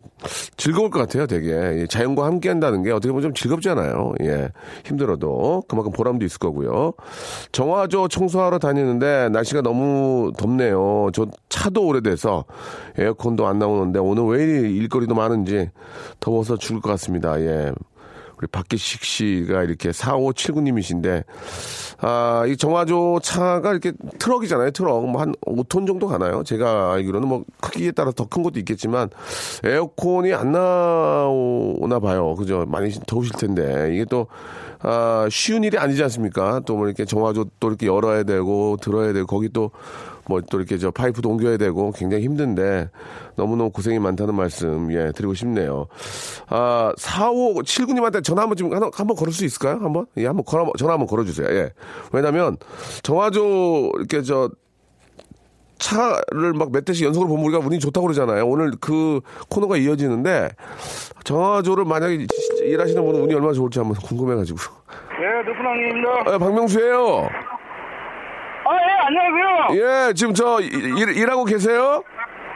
즐거울 0.56 0.90
것 0.90 1.00
같아요. 1.00 1.26
되게 1.26 1.39
예, 1.44 1.86
자연과 1.88 2.24
함께 2.24 2.48
한다는 2.48 2.82
게 2.82 2.90
어떻게 2.90 3.08
보면 3.08 3.22
좀 3.22 3.34
즐겁잖아요. 3.34 4.14
예, 4.22 4.50
힘들어도 4.84 5.64
그만큼 5.68 5.92
보람도 5.92 6.24
있을 6.24 6.38
거고요. 6.38 6.92
정화조 7.52 8.08
청소하러 8.08 8.58
다니는데 8.58 9.28
날씨가 9.30 9.62
너무 9.62 10.32
덥네요. 10.36 11.10
저 11.12 11.26
차도 11.48 11.86
오래돼서 11.86 12.44
에어컨도 12.98 13.46
안 13.46 13.58
나오는데 13.58 13.98
오늘 13.98 14.24
왜 14.24 14.42
이리 14.44 14.76
일거리도 14.76 15.14
많은지 15.14 15.70
더워서 16.20 16.56
죽을 16.56 16.80
것 16.80 16.90
같습니다. 16.90 17.40
예. 17.40 17.72
우리 18.40 18.46
박기식 18.46 19.04
씨가 19.04 19.64
이렇게 19.64 19.90
4579님이신데, 19.90 21.24
아, 21.98 22.44
이 22.48 22.56
정화조 22.56 23.20
차가 23.22 23.70
이렇게 23.70 23.92
트럭이잖아요, 24.18 24.70
트럭. 24.70 25.06
뭐 25.10 25.20
한 25.20 25.34
5톤 25.46 25.86
정도 25.86 26.06
가나요? 26.06 26.42
제가 26.42 26.94
알기로는 26.94 27.28
뭐 27.28 27.44
크기에 27.60 27.90
따라 27.92 28.12
더 28.12 28.24
큰 28.24 28.42
것도 28.42 28.58
있겠지만, 28.60 29.10
에어컨이 29.62 30.32
안 30.32 30.52
나오나 30.52 31.98
봐요. 32.00 32.34
그죠? 32.36 32.64
많이 32.66 32.90
더우실 33.06 33.32
텐데. 33.38 33.90
이게 33.92 34.06
또, 34.06 34.28
아, 34.80 35.26
쉬운 35.30 35.62
일이 35.62 35.76
아니지 35.76 36.02
않습니까? 36.04 36.60
또 36.60 36.76
뭐 36.76 36.86
이렇게 36.86 37.04
정화조 37.04 37.44
또 37.60 37.68
이렇게 37.68 37.86
열어야 37.88 38.22
되고, 38.22 38.78
들어야 38.80 39.12
되고, 39.12 39.26
거기 39.26 39.50
또, 39.50 39.70
뭐 40.30 40.40
또 40.50 40.58
이렇게 40.58 40.78
저 40.78 40.90
파이프도 40.90 41.28
옮겨야 41.28 41.56
되고 41.58 41.92
굉장히 41.92 42.24
힘든데 42.24 42.88
너무너무 43.36 43.70
고생이 43.70 43.98
많다는 43.98 44.34
말씀 44.34 44.92
예 44.92 45.12
드리고 45.12 45.34
싶네요. 45.34 45.86
아 46.48 46.92
4579님한테 46.96 48.24
전화 48.24 48.42
한번 48.42 48.56
좀 48.56 48.72
한번, 48.72 48.90
한번 48.94 49.16
걸을 49.16 49.32
수 49.32 49.44
있을까요? 49.44 49.78
한번 49.80 50.06
예 50.16 50.26
한번 50.26 50.44
걸어 50.44 50.70
전화 50.78 50.94
한번 50.94 51.06
걸어주세요. 51.06 51.48
예 51.50 51.72
왜냐면 52.12 52.56
정화조 53.02 53.92
이렇게 53.98 54.22
저 54.22 54.50
차를 55.78 56.52
막 56.54 56.70
몇 56.70 56.84
대씩 56.84 57.06
연속으로 57.06 57.28
보면 57.28 57.44
우리가 57.46 57.58
운이 57.64 57.78
좋다고 57.78 58.06
그러잖아요. 58.06 58.46
오늘 58.46 58.72
그 58.80 59.20
코너가 59.48 59.76
이어지는데 59.78 60.50
정화조를 61.24 61.84
만약에 61.84 62.26
일하시는 62.62 63.02
분은 63.04 63.22
운이 63.22 63.34
얼마나 63.34 63.52
좋을지 63.52 63.78
한번 63.78 63.96
궁금해가지고. 63.96 64.58
네, 64.58 65.50
누구랑입니다. 65.50 66.34
아, 66.34 66.38
박명수예요. 66.38 67.28
아, 68.70 68.74
예, 68.74 69.06
안녕하세요. 69.06 70.08
예, 70.08 70.12
지금 70.14 70.32
저 70.32 70.60
일, 70.60 71.16
일하고 71.16 71.44
계세요? 71.44 72.04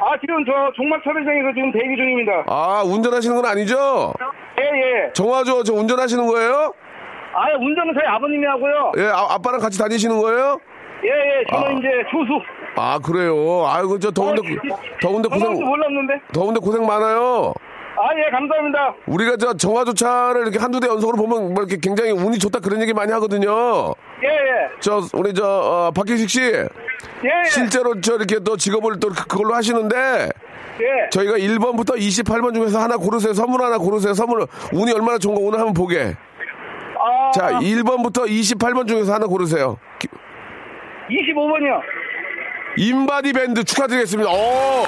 아, 0.00 0.16
지금 0.20 0.44
저 0.44 0.52
종막 0.76 1.02
촬영장에서 1.02 1.52
지금 1.54 1.72
대기 1.72 1.96
중입니다. 1.96 2.44
아, 2.46 2.82
운전하시는 2.84 3.34
건 3.34 3.44
아니죠? 3.44 4.14
예, 4.60 4.62
예. 4.62 5.12
정화조 5.12 5.64
저 5.64 5.74
운전하시는 5.74 6.24
거예요? 6.24 6.72
아, 7.34 7.46
운전은 7.58 7.94
저희 7.98 8.06
아버님이 8.06 8.46
하고요. 8.46 8.92
예, 8.98 9.06
아, 9.08 9.34
아빠랑 9.34 9.58
같이 9.58 9.76
다니시는 9.76 10.20
거예요? 10.20 10.58
예, 11.02 11.08
예. 11.08 11.44
저는 11.50 11.66
아. 11.66 11.70
이제 11.72 11.88
조수. 12.12 12.40
아, 12.76 12.98
그래요. 13.04 13.66
아이고, 13.66 13.98
저 13.98 14.10
더운데, 14.12 14.40
어, 14.70 14.76
더운데 15.00 15.28
고생, 15.28 15.52
몰랐는데. 15.52 16.14
더운데 16.32 16.60
고생 16.60 16.86
많아요. 16.86 17.52
아, 17.96 18.08
예, 18.18 18.30
감사합니다. 18.30 18.94
우리가 19.06 19.36
저 19.36 19.54
정화조 19.54 19.94
차를 19.94 20.42
이렇게 20.42 20.58
한두 20.58 20.80
대 20.80 20.88
연속으로 20.88 21.16
보면 21.16 21.54
뭐 21.54 21.62
이렇게 21.62 21.76
굉장히 21.80 22.10
운이 22.10 22.38
좋다 22.38 22.58
그런 22.58 22.80
얘기 22.82 22.92
많이 22.92 23.12
하거든요. 23.12 23.94
예, 24.22 24.28
예. 24.28 24.68
저, 24.80 25.00
우리 25.12 25.32
저, 25.32 25.44
어, 25.46 25.90
박기식 25.92 26.28
씨. 26.28 26.40
예, 26.42 26.66
예. 27.24 27.48
실제로 27.50 28.00
저 28.00 28.16
이렇게 28.16 28.38
또 28.40 28.56
직업을 28.56 28.98
또 28.98 29.08
그- 29.10 29.26
그걸로 29.26 29.54
하시는데 29.54 29.96
예. 30.80 31.08
저희가 31.10 31.34
1번부터 31.38 31.96
28번 31.96 32.52
중에서 32.54 32.80
하나 32.80 32.96
고르세요. 32.96 33.32
선물 33.32 33.62
하나 33.62 33.78
고르세요. 33.78 34.12
선물 34.12 34.46
운이 34.72 34.92
얼마나 34.92 35.18
좋은 35.18 35.36
거 35.36 35.40
오늘 35.42 35.58
한번 35.60 35.72
보게. 35.74 36.16
아, 36.98 37.30
자, 37.32 37.50
1번부터 37.60 38.26
28번 38.26 38.88
중에서 38.88 39.14
하나 39.14 39.26
고르세요. 39.26 39.78
기- 40.00 40.08
25번이요. 41.10 41.80
인바디 42.76 43.32
밴드 43.34 43.62
축하드리겠습니다. 43.62 44.28
어, 44.32 44.82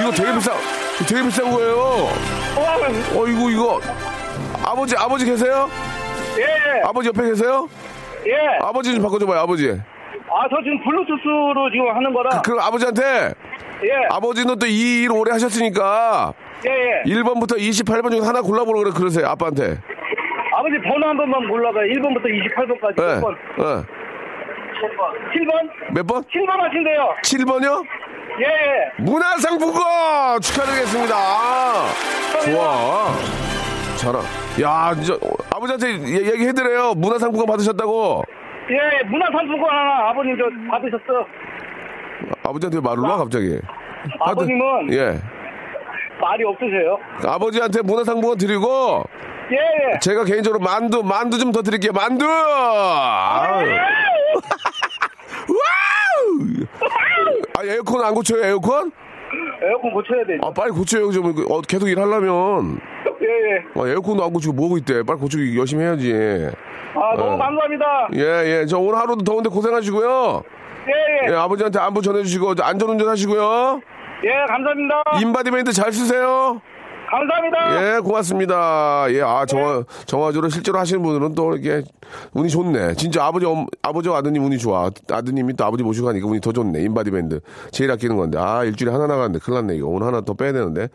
이거 0.00 0.10
되게 0.10 0.34
비싸, 0.34 0.52
되게 1.08 1.22
비싼 1.22 1.50
거예요. 1.50 2.41
와, 2.56 2.76
어, 3.20 3.26
이거, 3.26 3.50
이거. 3.50 3.80
아버지, 4.64 4.94
아버지 4.96 5.24
계세요? 5.24 5.68
예, 6.38 6.42
예. 6.42 6.82
아버지 6.84 7.08
옆에 7.08 7.22
계세요? 7.28 7.68
예. 8.26 8.58
아버지 8.62 8.94
좀 8.94 9.02
바꿔줘봐요, 9.02 9.40
아버지. 9.40 9.68
아, 9.70 10.48
저 10.48 10.56
지금 10.62 10.82
블루투스로 10.84 11.70
지금 11.70 11.88
하는 11.94 12.12
거라. 12.12 12.40
그 12.42 12.52
럼 12.52 12.60
아버지한테, 12.60 13.34
예. 13.84 14.06
아버지는 14.10 14.58
또 14.58 14.66
이 14.66 15.02
일 15.04 15.12
오래 15.12 15.32
하셨으니까, 15.32 16.32
예, 16.66 16.70
예. 16.70 17.12
1번부터 17.12 17.58
28번 17.58 18.10
중에 18.12 18.20
하나 18.26 18.40
골라보라 18.40 18.80
그래, 18.80 18.92
그러세요, 18.96 19.26
아빠한테. 19.26 19.78
아버지 20.54 20.78
번호 20.88 21.08
한 21.08 21.16
번만 21.16 21.48
골라봐요. 21.48 21.84
1번부터 21.92 22.26
28번까지. 22.26 23.02
예, 23.02 23.14
몇 23.14 23.20
번? 23.20 23.36
예. 23.58 23.62
7번? 24.82 25.94
몇 25.94 26.06
번? 26.06 26.22
7번 26.24 26.58
하신대요. 26.60 27.14
7번이요? 27.22 27.84
예, 28.40 28.44
예. 28.44 29.02
문화상품권 29.02 30.40
축하드리겠습니다. 30.40 31.14
아, 31.16 31.86
좋아. 32.44 33.12
잘하. 33.96 34.20
야, 34.62 34.94
진짜 34.94 35.14
어, 35.14 35.30
아버지한테 35.54 35.88
얘- 36.08 36.32
얘기해드려요. 36.32 36.94
문화상품권 36.94 37.46
받으셨다고. 37.46 38.24
예, 38.70 39.04
문화상품권 39.06 39.70
하나 39.70 40.10
아버님 40.10 40.36
저 40.36 40.44
받으셨어. 40.70 41.26
아버지한테 42.44 42.78
왜 42.78 42.80
말을 42.82 43.02
놔 43.02 43.16
갑자기? 43.18 43.58
아버님은 44.20 44.92
예. 44.92 45.20
말이 46.20 46.44
없으세요. 46.44 46.98
아버지한테 47.26 47.82
문화상품권 47.82 48.38
드리고 48.38 49.04
예, 49.50 49.56
예. 49.56 49.98
제가 50.00 50.24
개인적으로 50.24 50.60
만두 50.60 51.02
만두 51.02 51.38
좀 51.38 51.52
더 51.52 51.62
드릴게요. 51.62 51.92
만두. 51.92 52.24
아유. 52.26 53.66
Wow! 55.48 56.01
아 57.58 57.64
에어컨 57.64 58.04
안 58.04 58.14
고쳐요 58.14 58.44
에어컨? 58.44 58.90
에어컨 59.62 59.92
고쳐야 59.92 60.24
되죠. 60.26 60.40
아 60.46 60.50
빨리 60.52 60.70
고쳐요 60.72 61.10
좀 61.12 61.34
어, 61.50 61.60
계속 61.62 61.88
일하려면 61.88 62.78
예, 63.22 63.26
예. 63.26 63.80
아, 63.80 63.88
에어컨도 63.88 64.24
안 64.24 64.32
고치고 64.32 64.52
뭐하고 64.54 64.76
있대 64.78 65.02
빨리 65.04 65.18
고치고 65.18 65.56
열심히 65.58 65.84
해야지 65.84 66.12
아, 66.94 67.16
너무 67.16 67.32
어. 67.32 67.38
감사합니다. 67.38 68.08
예 68.14 68.22
예 68.60 68.66
저 68.66 68.78
오늘 68.78 68.98
하루도 68.98 69.24
더운데 69.24 69.48
고생하시고요 69.48 70.42
예, 70.88 71.28
예. 71.28 71.32
예 71.32 71.36
아버지한테 71.36 71.78
안부 71.78 72.02
전해주시고 72.02 72.54
안전운전 72.60 73.08
하시고요 73.08 73.80
예, 74.24 74.30
감사합니다. 74.48 75.02
인바디밴드 75.20 75.72
잘 75.72 75.92
쓰세요 75.92 76.60
감사합니다. 77.12 77.96
예, 77.96 77.98
고맙습니다. 78.00 79.04
예, 79.10 79.20
아, 79.20 79.44
정화, 79.44 79.84
정화조를 80.06 80.50
실제로 80.50 80.78
하시는 80.78 81.02
분들은 81.02 81.34
또 81.34 81.52
이렇게 81.54 81.86
운이 82.32 82.48
좋네. 82.48 82.94
진짜 82.94 83.24
아버지, 83.26 83.44
엄, 83.44 83.66
아버지와 83.82 84.18
아드님 84.18 84.42
운이 84.44 84.56
좋아. 84.58 84.90
아드님이 85.10 85.54
또 85.54 85.64
아버지 85.66 85.82
모시고 85.84 86.06
가니까 86.06 86.26
운이 86.26 86.40
더 86.40 86.52
좋네. 86.52 86.80
인바디밴드. 86.82 87.40
제일 87.70 87.90
아끼는 87.90 88.16
건데. 88.16 88.38
아, 88.38 88.64
일주일에 88.64 88.92
하나 88.92 89.06
나가는데 89.06 89.38
큰일 89.40 89.60
났네. 89.60 89.76
이거 89.76 89.88
오늘 89.88 90.06
하나 90.06 90.22
더 90.22 90.32
빼야 90.34 90.52
되는데. 90.52 90.88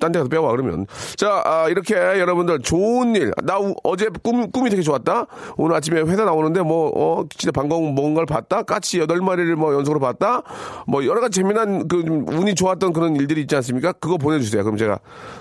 딴 0.00 0.12
데 0.12 0.20
가서 0.20 0.28
빼와, 0.28 0.50
그러면. 0.52 0.86
자, 1.16 1.42
아, 1.44 1.68
이렇게 1.68 1.94
여러분들 1.96 2.60
좋은 2.60 3.16
일. 3.16 3.32
나 3.42 3.58
우- 3.58 3.74
어제 3.82 4.08
꿈, 4.22 4.50
꿈이 4.52 4.70
되게 4.70 4.82
좋았다? 4.82 5.26
오늘 5.56 5.74
아침에 5.76 6.00
회사 6.02 6.24
나오는데 6.24 6.62
뭐, 6.62 6.92
어, 6.94 7.24
진짜 7.36 7.50
방공 7.50 7.94
뭔가를 7.94 8.26
봤다? 8.26 8.62
까치 8.62 9.00
여덟 9.00 9.20
마리를 9.20 9.56
뭐 9.56 9.74
연속으로 9.74 9.98
봤다? 10.00 10.42
뭐 10.86 11.04
여러 11.04 11.20
가지 11.20 11.40
재미난 11.40 11.88
그좀 11.88 12.26
운이 12.28 12.54
좋았던 12.54 12.92
그런 12.92 13.16
일들이 13.16 13.40
있지 13.42 13.54
않습니까? 13.56 13.92
그거 13.92 14.16
보내주세요. 14.18 14.62
그럼 14.64 14.76
제가 14.76 14.98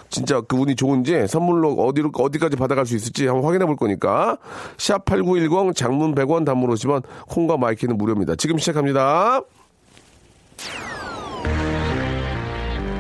진짜 0.10 0.42
그 0.42 0.56
운이 0.56 0.76
좋은지 0.76 1.28
선물로 1.28 1.74
어디로, 1.74 2.12
어디까지 2.14 2.56
받아갈 2.56 2.86
수 2.86 2.96
있을지 2.96 3.28
한번 3.28 3.46
확인해 3.46 3.66
볼 3.66 3.76
거니까. 3.76 4.38
샵 4.78 5.06
8910 5.06 5.76
장문 5.76 6.16
100원 6.16 6.46
단문 6.46 6.70
50원 6.72 7.04
콩과 7.28 7.58
my 7.58 7.69
K는 7.69 7.98
무료입니다. 7.98 8.36
지금 8.36 8.58
시작합니다. 8.58 9.42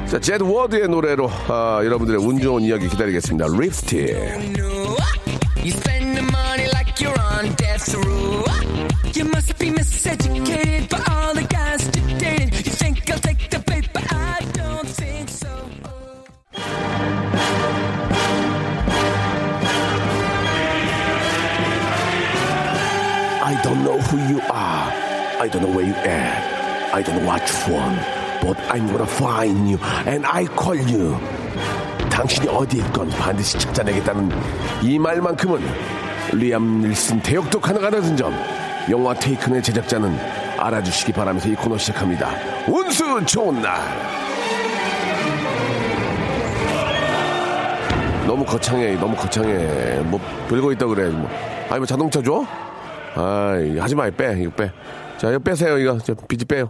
자, 0.07 0.19
제드 0.19 0.43
워드의 0.43 0.87
노래로 0.87 1.29
아, 1.49 1.81
여러분들의 1.83 2.25
운 2.25 2.39
좋은 2.39 2.61
이야기 2.63 2.87
기다리겠습니다. 2.87 3.47
Lipstick. 3.59 4.07
I 23.43 23.61
don't 23.63 23.83
know 23.83 23.97
who 23.99 24.17
you 24.33 24.41
are. 24.49 24.91
I 25.39 25.47
don't 25.47 25.61
know 25.63 25.71
where 25.75 25.85
you 25.85 25.93
at. 25.93 26.93
I 26.93 27.01
don't 27.01 27.15
know 27.17 27.27
what 27.27 27.41
you 27.47 27.73
want. 27.73 27.99
But 28.41 28.57
I'm 28.69 28.87
gonna 28.87 29.05
find 29.05 29.69
you 29.69 29.77
and 30.05 30.25
I 30.25 30.45
call 30.45 30.75
you. 30.75 31.17
당신이 32.09 32.47
어디 32.49 32.77
있건 32.77 33.09
반드시 33.09 33.57
찾아내겠다는 33.59 34.31
이 34.81 34.97
말만큼은 34.97 35.61
리암 36.33 36.81
닐슨 36.81 37.21
대역도 37.21 37.59
가능하다는 37.59 38.17
점 38.17 38.33
영화 38.89 39.13
테이큰의 39.13 39.61
제작자는 39.61 40.17
알아주시기 40.57 41.13
바라면서 41.13 41.49
이 41.49 41.55
코너 41.55 41.77
시작합니다. 41.77 42.29
운수 42.67 43.23
좋은 43.25 43.61
날. 43.61 44.26
너무 48.27 48.45
거창해, 48.45 48.95
너무 48.95 49.15
거창해. 49.15 50.01
뭐 50.01 50.19
별거 50.49 50.71
있다 50.73 50.85
그래. 50.85 51.09
뭐. 51.09 51.29
아니 51.69 51.77
뭐 51.79 51.85
자동차 51.85 52.21
줘? 52.21 52.45
아이, 53.15 53.77
하지 53.79 53.95
마, 53.95 54.09
빼, 54.11 54.37
이거 54.39 54.51
빼. 54.51 54.71
자, 55.17 55.29
이거 55.29 55.39
빼세요, 55.39 55.79
이거. 55.79 55.97
저, 55.97 56.13
비지 56.27 56.45
빼요. 56.45 56.69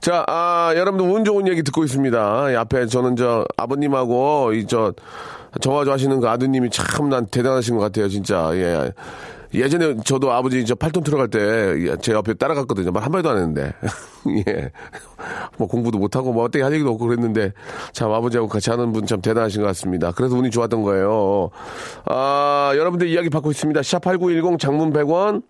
자, 0.00 0.24
아, 0.26 0.72
여러분들 0.74 1.06
운 1.06 1.24
좋은 1.24 1.46
얘기 1.48 1.62
듣고 1.62 1.84
있습니다. 1.84 2.52
이 2.52 2.56
앞에 2.56 2.86
저는 2.86 3.16
저, 3.16 3.44
아버님하고, 3.58 4.54
이 4.54 4.66
저, 4.66 4.94
정화 5.60 5.84
좋아하시는 5.84 6.18
그 6.20 6.28
아드님이 6.28 6.70
참 6.70 7.10
난 7.10 7.26
대단하신 7.26 7.76
것 7.76 7.82
같아요, 7.82 8.08
진짜. 8.08 8.50
예. 8.54 8.92
예전에 9.54 9.96
저도 10.04 10.32
아버지 10.32 10.64
저 10.64 10.74
팔톤 10.74 11.02
들어갈 11.02 11.28
때 11.28 11.96
제 12.00 12.12
옆에 12.12 12.34
따라갔거든요. 12.34 12.90
말 12.90 13.02
한마디도 13.04 13.30
안 13.30 13.36
했는데. 13.38 13.72
예. 14.48 14.70
뭐 15.58 15.68
공부도 15.68 15.98
못하고 15.98 16.32
뭐 16.32 16.44
어떻게 16.44 16.62
할 16.62 16.72
얘기도 16.72 16.90
없고 16.90 17.06
그랬는데 17.06 17.52
참 17.92 18.10
아버지하고 18.12 18.48
같이 18.48 18.70
하는 18.70 18.92
분 18.92 19.06
참 19.06 19.20
대단하신 19.20 19.60
것 19.60 19.66
같습니다. 19.68 20.12
그래서 20.12 20.36
운이 20.36 20.50
좋았던 20.50 20.82
거예요. 20.82 21.50
아, 22.06 22.72
여러분들 22.76 23.08
이야기 23.08 23.28
받고 23.30 23.50
있습니다. 23.50 23.80
샵8910 23.80 24.58
장문 24.58 24.92
100원 24.92 25.42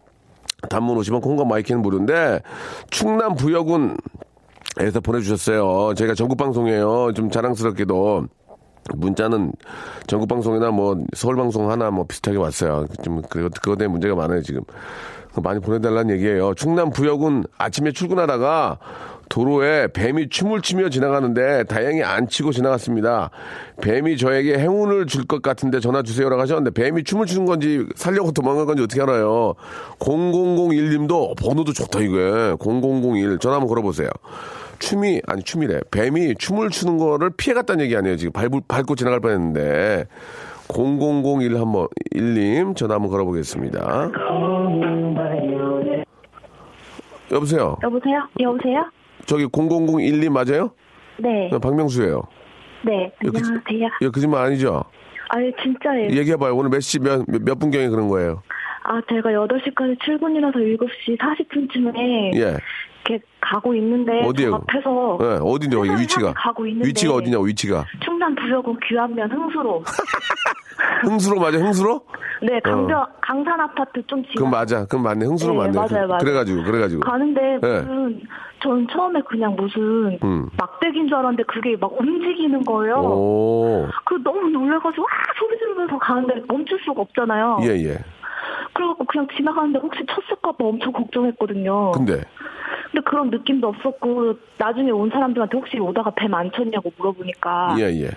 단문 0.69 0.97
50원 0.99 1.21
콩과 1.23 1.45
my 1.45 1.56
K는 1.56 1.83
무료인데 1.83 2.41
충남 2.91 3.35
부여군 3.35 3.97
에서 4.81 5.01
보내주셨어요. 5.01 5.93
저희가 5.95 6.15
전국 6.15 6.37
방송이에요. 6.39 7.13
좀 7.15 7.31
자랑스럽게도 7.31 8.27
문자는 8.95 9.53
전국 10.07 10.29
방송이나 10.29 10.71
뭐 10.71 10.97
서울 11.15 11.37
방송 11.37 11.71
하나 11.71 11.91
뭐 11.91 12.05
비슷하게 12.07 12.39
왔어요. 12.39 12.87
좀 13.03 13.23
그거 13.23 13.49
그거 13.49 13.77
때문에 13.77 13.89
문제가 13.89 14.15
많아요 14.15 14.43
지금. 14.43 14.63
많이 15.43 15.61
보내달라는 15.61 16.15
얘기예요. 16.17 16.55
충남 16.55 16.91
부여군 16.91 17.45
아침에 17.57 17.93
출근하다가 17.93 18.79
도로에 19.31 19.89
뱀이 19.95 20.29
춤을 20.29 20.61
추며 20.61 20.91
지나가는데 20.91 21.65
다행히 21.65 22.03
안 22.03 22.29
치고 22.29 22.53
지나갔습니다. 22.53 23.31
뱀이 23.81 24.19
저에게 24.19 24.59
행운을 24.59 25.07
줄 25.07 25.25
것 25.25 25.41
같은데 25.41 25.81
전화 25.81 26.03
주세요라고 26.03 26.43
하셨는데 26.43 26.73
뱀이 26.73 27.05
춤을 27.05 27.25
추는 27.25 27.47
건지 27.47 27.87
살려고 27.95 28.33
도망간 28.33 28.67
건지 28.67 28.83
어떻게 28.83 29.01
알아요? 29.01 29.55
0001님도 30.01 31.37
번호도 31.37 31.73
좋다 31.73 32.01
이거에 32.01 32.57
0001 32.59 33.39
전화 33.39 33.55
한번 33.57 33.69
걸어보세요. 33.69 34.09
춤이 34.83 35.23
아니 35.29 35.43
춤이래 35.45 35.81
뱀이 35.93 36.35
춤을 36.35 36.71
추는 36.71 36.99
거를 36.99 37.31
피해갔다는 37.37 37.85
얘기 37.85 37.97
아니에요 37.97 38.17
지금 38.17 38.33
밟고, 38.33 38.63
밟고 38.67 38.97
지나갈 38.97 39.21
뻔했는데 39.21 40.07
0001 40.69 41.57
한번 41.57 41.87
1님 42.15 42.75
전화 42.75 42.95
한번 42.97 43.11
걸어보겠습니다. 43.11 44.11
여보세요. 47.31 47.77
여보세요? 47.83 48.29
여보세요? 48.41 48.85
저기 49.27 49.47
0001님 49.47 50.31
맞아요? 50.31 50.71
네. 51.19 51.49
네, 51.53 51.59
박명수예요. 51.59 52.23
네. 52.85 53.13
그- 53.21 53.29
안녕하세요. 53.29 53.91
예, 54.03 54.09
거짓말 54.09 54.45
아니죠? 54.47 54.83
아니, 55.29 55.53
진짜예요. 55.63 56.11
얘기해봐요. 56.11 56.57
오늘 56.57 56.71
몇 56.71 56.81
시, 56.81 56.99
몇, 56.99 57.25
몇, 57.29 57.43
몇 57.43 57.59
분경에 57.59 57.89
그런 57.89 58.09
거예요? 58.09 58.43
아, 58.85 59.01
제가 59.09 59.31
8시까지 59.31 59.99
출근이라서 60.05 60.59
7시 60.59 61.17
40분쯤에 61.19 62.35
예. 62.37 62.57
이렇게 63.05 63.25
가고 63.41 63.75
있는데 63.75 64.23
어디에요? 64.25 64.51
저 64.51 64.57
앞에서 64.57 65.19
예, 65.23 65.39
어딘데, 65.43 65.77
여기 65.77 66.03
위치가? 66.03 66.33
가고 66.35 66.67
있는데 66.67 66.89
위치가 66.89 67.15
어디냐고, 67.15 67.45
위치가. 67.45 67.85
충남 68.05 68.35
부여군 68.35 68.79
귀안면 68.89 69.31
흥수로. 69.31 69.83
흥수로 71.03 71.41
맞아, 71.41 71.59
흥수로? 71.59 72.01
네, 72.43 72.61
강변 72.61 73.07
강산 73.21 73.61
아파트 73.61 74.05
좀 74.07 74.23
그럼 74.37 74.51
맞아. 74.51 74.85
그럼 74.87 75.03
맞네. 75.05 75.27
흥수로 75.27 75.53
네, 75.53 75.59
맞네. 75.59 75.79
맞아요, 75.79 76.07
맞아요. 76.09 76.19
그래가지고, 76.19 76.63
그래가지고. 76.65 77.01
가는데 77.03 77.41
예. 77.63 77.81
무슨 77.81 78.21
전 78.63 78.87
처음에 78.89 79.21
그냥 79.29 79.55
무슨 79.57 80.19
음. 80.23 80.49
막대기인 80.57 81.09
줄 81.09 81.17
알았는데 81.17 81.43
그게 81.45 81.77
막 81.77 81.93
움직이는 81.99 82.63
거예요. 82.65 82.95
오. 82.97 83.89
그 84.05 84.15
너무 84.23 84.49
놀래가지고 84.49 85.03
와 85.03 85.09
소리 85.39 85.59
지르면서 85.59 85.99
가는데 85.99 86.43
멈출 86.49 86.79
수가 86.85 87.03
없잖아요. 87.03 87.59
예, 87.63 87.69
예. 87.85 87.99
그래갖고 88.75 89.05
그냥 89.05 89.27
지나가는데 89.37 89.79
혹시 89.81 90.01
쳤을까봐 90.07 90.57
엄청 90.65 90.93
걱정했거든요. 90.93 91.93
근데, 91.93 92.23
근데 92.93 93.03
그런 93.09 93.31
느낌도 93.31 93.69
없었고 93.69 94.35
나중에 94.59 94.91
온 94.91 95.09
사람들한테 95.11 95.57
혹시 95.57 95.79
오다가 95.79 96.11
뱀 96.11 96.33
안 96.35 96.51
쳤냐고 96.53 96.93
물어보니까 96.99 97.77
예, 97.79 97.85
예. 97.85 98.11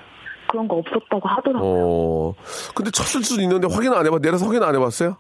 그런 0.48 0.68
거 0.68 0.76
없었다고 0.78 1.28
하더라고요. 1.28 1.84
어. 1.88 2.34
근데 2.76 2.92
쳤을 2.92 3.24
수도 3.24 3.42
있는데 3.42 3.68
확인 3.72 3.92
안 3.94 4.06
해봐. 4.06 4.20
내려서 4.20 4.46
확인 4.46 4.62
안 4.64 4.76
해봤어요? 4.76 5.18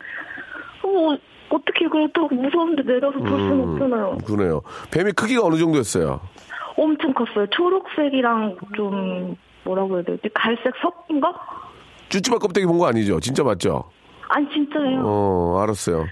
어, 0.83 1.17
어떻게 1.49 1.87
그렇다고 1.89 2.33
무서운데 2.35 2.83
내려서 2.83 3.17
볼 3.17 3.27
수는 3.29 3.51
음. 3.63 3.73
없잖아요. 3.73 4.17
그러네요. 4.25 4.61
뱀이 4.91 5.11
크기가 5.13 5.45
어느 5.45 5.55
정도였어요? 5.57 6.19
엄청 6.77 7.13
컸어요. 7.13 7.47
초록색이랑 7.47 8.57
좀 8.75 9.35
뭐라고 9.63 9.95
해야 9.95 10.03
되지? 10.03 10.29
갈색 10.33 10.73
섞인 10.81 11.19
거? 11.21 11.33
쭈쭈바 12.09 12.37
껍데기 12.37 12.67
본 12.67 12.77
거 12.77 12.87
아니죠? 12.87 13.19
진짜 13.19 13.43
맞죠? 13.43 13.85
아니 14.29 14.47
진짜예요. 14.49 15.01
어, 15.05 15.59
알았어요. 15.61 16.05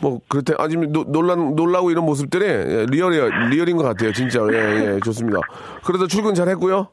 뭐, 0.00 0.20
그렇대. 0.28 0.54
아니면 0.58 0.92
노- 0.92 1.04
놀라, 1.04 1.34
놀라고 1.34 1.90
이런 1.90 2.04
모습들이 2.06 2.44
예, 2.46 2.86
리얼이에요. 2.88 3.48
리얼인 3.50 3.76
것 3.76 3.82
같아요. 3.84 4.12
진짜. 4.12 4.40
예, 4.52 4.94
예, 4.96 5.00
좋습니다. 5.04 5.40
그래도 5.84 6.06
출근 6.06 6.34
잘 6.34 6.48
했고요. 6.48 6.88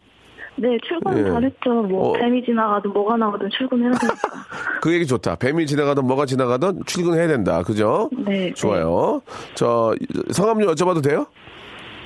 네, 0.57 0.77
출근 0.87 1.17
예. 1.17 1.29
잘했죠. 1.29 1.69
뭐 1.89 2.09
어. 2.09 2.13
뱀이 2.13 2.43
지나가든 2.45 2.91
뭐가 2.93 3.17
나가든 3.17 3.49
출근해야 3.57 3.91
되니까. 3.91 4.15
그 4.81 4.93
얘기 4.93 5.05
좋다. 5.05 5.35
뱀이 5.35 5.65
지나가든 5.65 6.05
뭐가 6.05 6.25
지나가든 6.25 6.81
출근해야 6.85 7.27
된다. 7.27 7.61
그죠? 7.63 8.09
네. 8.25 8.53
좋아요. 8.53 9.21
저, 9.53 9.93
성함 10.31 10.59
좀 10.61 10.73
여쭤봐도 10.73 11.03
돼요? 11.03 11.25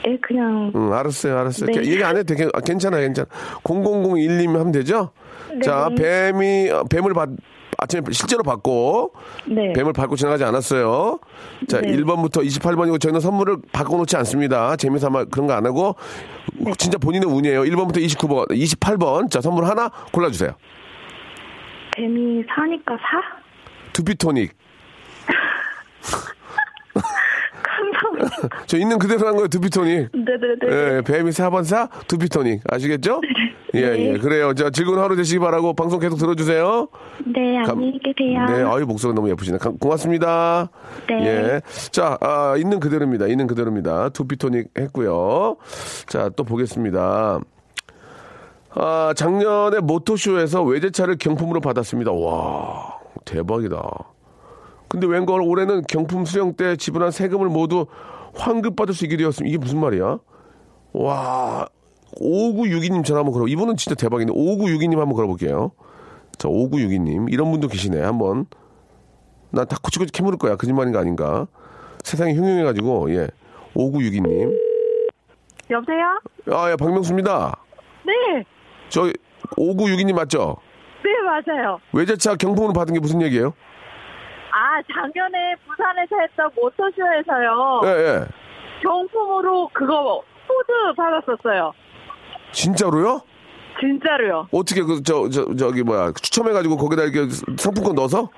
예, 0.07 0.17
그냥 0.21 0.71
응, 0.75 0.93
알았어요, 0.93 1.37
알았어요. 1.37 1.71
네. 1.71 1.77
얘기 1.91 2.03
안 2.03 2.15
해도 2.17 2.33
돼. 2.33 2.47
아, 2.53 2.59
괜찮아요, 2.61 3.01
괜찮아. 3.01 3.27
0001님 3.63 4.47
하면 4.53 4.71
되죠? 4.71 5.11
네. 5.53 5.59
자, 5.59 5.89
뱀이, 5.95 6.69
어, 6.71 6.83
뱀을 6.85 7.13
받, 7.13 7.29
아침에 7.81 8.01
실제로 8.11 8.43
받고, 8.43 9.13
네. 9.47 9.73
뱀을 9.73 9.93
밟고 9.93 10.15
지나가지 10.15 10.43
않았어요. 10.43 11.19
자, 11.67 11.79
네. 11.81 11.95
1번부터 11.95 12.45
28번이고 12.45 12.99
저희는 13.01 13.19
선물을 13.21 13.57
바꿔놓지 13.71 14.15
않습니다. 14.17 14.75
재미삼아 14.75 15.25
그런 15.25 15.47
거 15.47 15.53
안 15.53 15.65
하고, 15.65 15.95
네. 16.53 16.71
진짜 16.77 16.97
본인의 16.97 17.29
운이에요. 17.29 17.61
1번부터 17.63 17.97
29번, 17.97 18.47
28번. 18.49 19.29
자, 19.31 19.41
선물 19.41 19.65
하나 19.65 19.89
골라주세요. 20.11 20.51
뱀이 21.95 22.43
사니까 22.55 22.93
사? 22.97 23.21
두피토닉. 23.93 24.55
저 28.67 28.77
있는 28.77 28.97
그대로 28.99 29.27
한 29.27 29.35
거예요, 29.35 29.47
두피토닉. 29.47 30.09
네네네. 30.13 30.95
예, 30.97 31.01
뱀이 31.01 31.29
4번 31.31 31.63
사, 31.63 31.87
두피토닉. 32.07 32.61
아시겠죠? 32.69 33.21
예, 33.75 33.79
예. 33.97 34.17
그래요. 34.17 34.53
자, 34.53 34.69
즐거운 34.71 34.99
하루 34.99 35.15
되시기 35.15 35.39
바라고 35.39 35.73
방송 35.73 35.99
계속 35.99 36.17
들어주세요. 36.17 36.87
네, 37.25 37.57
감- 37.63 37.77
안녕히 37.77 37.99
계세요. 37.99 38.45
네, 38.47 38.63
아유, 38.63 38.85
목소리 38.85 39.13
너무 39.13 39.29
예쁘시네. 39.29 39.57
감- 39.59 39.77
고맙습니다. 39.77 40.69
네. 41.07 41.25
예. 41.25 41.61
자, 41.91 42.17
아, 42.21 42.55
있는 42.57 42.79
그대로입니다. 42.79 43.27
있는 43.27 43.45
그대로입니다. 43.47 44.09
두피토닉 44.09 44.69
했고요. 44.77 45.57
자, 46.07 46.29
또 46.35 46.43
보겠습니다. 46.43 47.39
아, 48.71 49.13
작년에 49.15 49.79
모토쇼에서 49.79 50.63
외제차를 50.63 51.17
경품으로 51.17 51.59
받았습니다. 51.59 52.11
와, 52.11 52.97
대박이다. 53.25 53.81
근데 54.89 55.07
웬걸 55.07 55.41
올해는 55.41 55.83
경품 55.87 56.25
수령 56.25 56.53
때 56.53 56.75
지불한 56.75 57.11
세금을 57.11 57.47
모두 57.47 57.85
환급받을 58.35 58.93
수 58.93 59.05
있게 59.05 59.17
되었습니다. 59.17 59.47
이게 59.49 59.57
무슨 59.57 59.79
말이야? 59.79 60.19
와, 60.93 61.67
5962님 62.19 63.05
전화 63.05 63.19
한번 63.19 63.33
걸어. 63.33 63.47
이분은 63.47 63.77
진짜 63.77 63.95
대박인데 63.95 64.33
5962님 64.33 64.97
한번 64.97 65.13
걸어볼게요. 65.13 65.71
자, 66.37 66.47
5962님 66.47 67.31
이런 67.31 67.51
분도 67.51 67.67
계시네. 67.67 68.01
한번 68.01 68.47
난 69.51 69.67
다 69.67 69.77
꼬치꼬치 69.81 70.11
캐물을 70.11 70.37
거야. 70.39 70.55
거짓말인 70.55 70.91
거 70.91 70.99
아닌가? 70.99 71.47
세상이 72.03 72.33
흉흉해가지고 72.33 73.13
예. 73.15 73.27
5962님. 73.75 74.57
여보세요? 75.69 76.19
아, 76.51 76.71
예, 76.71 76.75
박명수입니다. 76.75 77.55
네, 78.05 78.43
저 78.89 79.03
5962님 79.55 80.15
맞죠? 80.15 80.57
네 81.03 81.09
맞아요. 81.21 81.79
외제차 81.93 82.35
경품으로 82.35 82.73
받은 82.73 82.93
게 82.95 82.99
무슨 82.99 83.21
얘기예요? 83.21 83.53
아 84.79 84.93
작년에 84.93 85.55
부산에서 85.67 86.15
했던 86.21 86.49
모터쇼에서요. 86.55 87.81
예, 87.85 87.89
예. 87.89 88.25
경품으로 88.81 89.69
그거 89.73 90.21
포드 90.47 90.95
받았었어요. 90.95 91.73
진짜로요? 92.51 93.21
진짜로요. 93.79 94.47
어떻게 94.51 94.81
그 94.81 95.01
저 95.03 95.29
저 95.29 95.45
저 95.55 95.71
기 95.71 95.83
뭐야 95.83 96.11
추첨해가지고 96.21 96.77
거기다 96.77 97.03
이렇게 97.03 97.29
상품권 97.57 97.95
넣어서? 97.95 98.29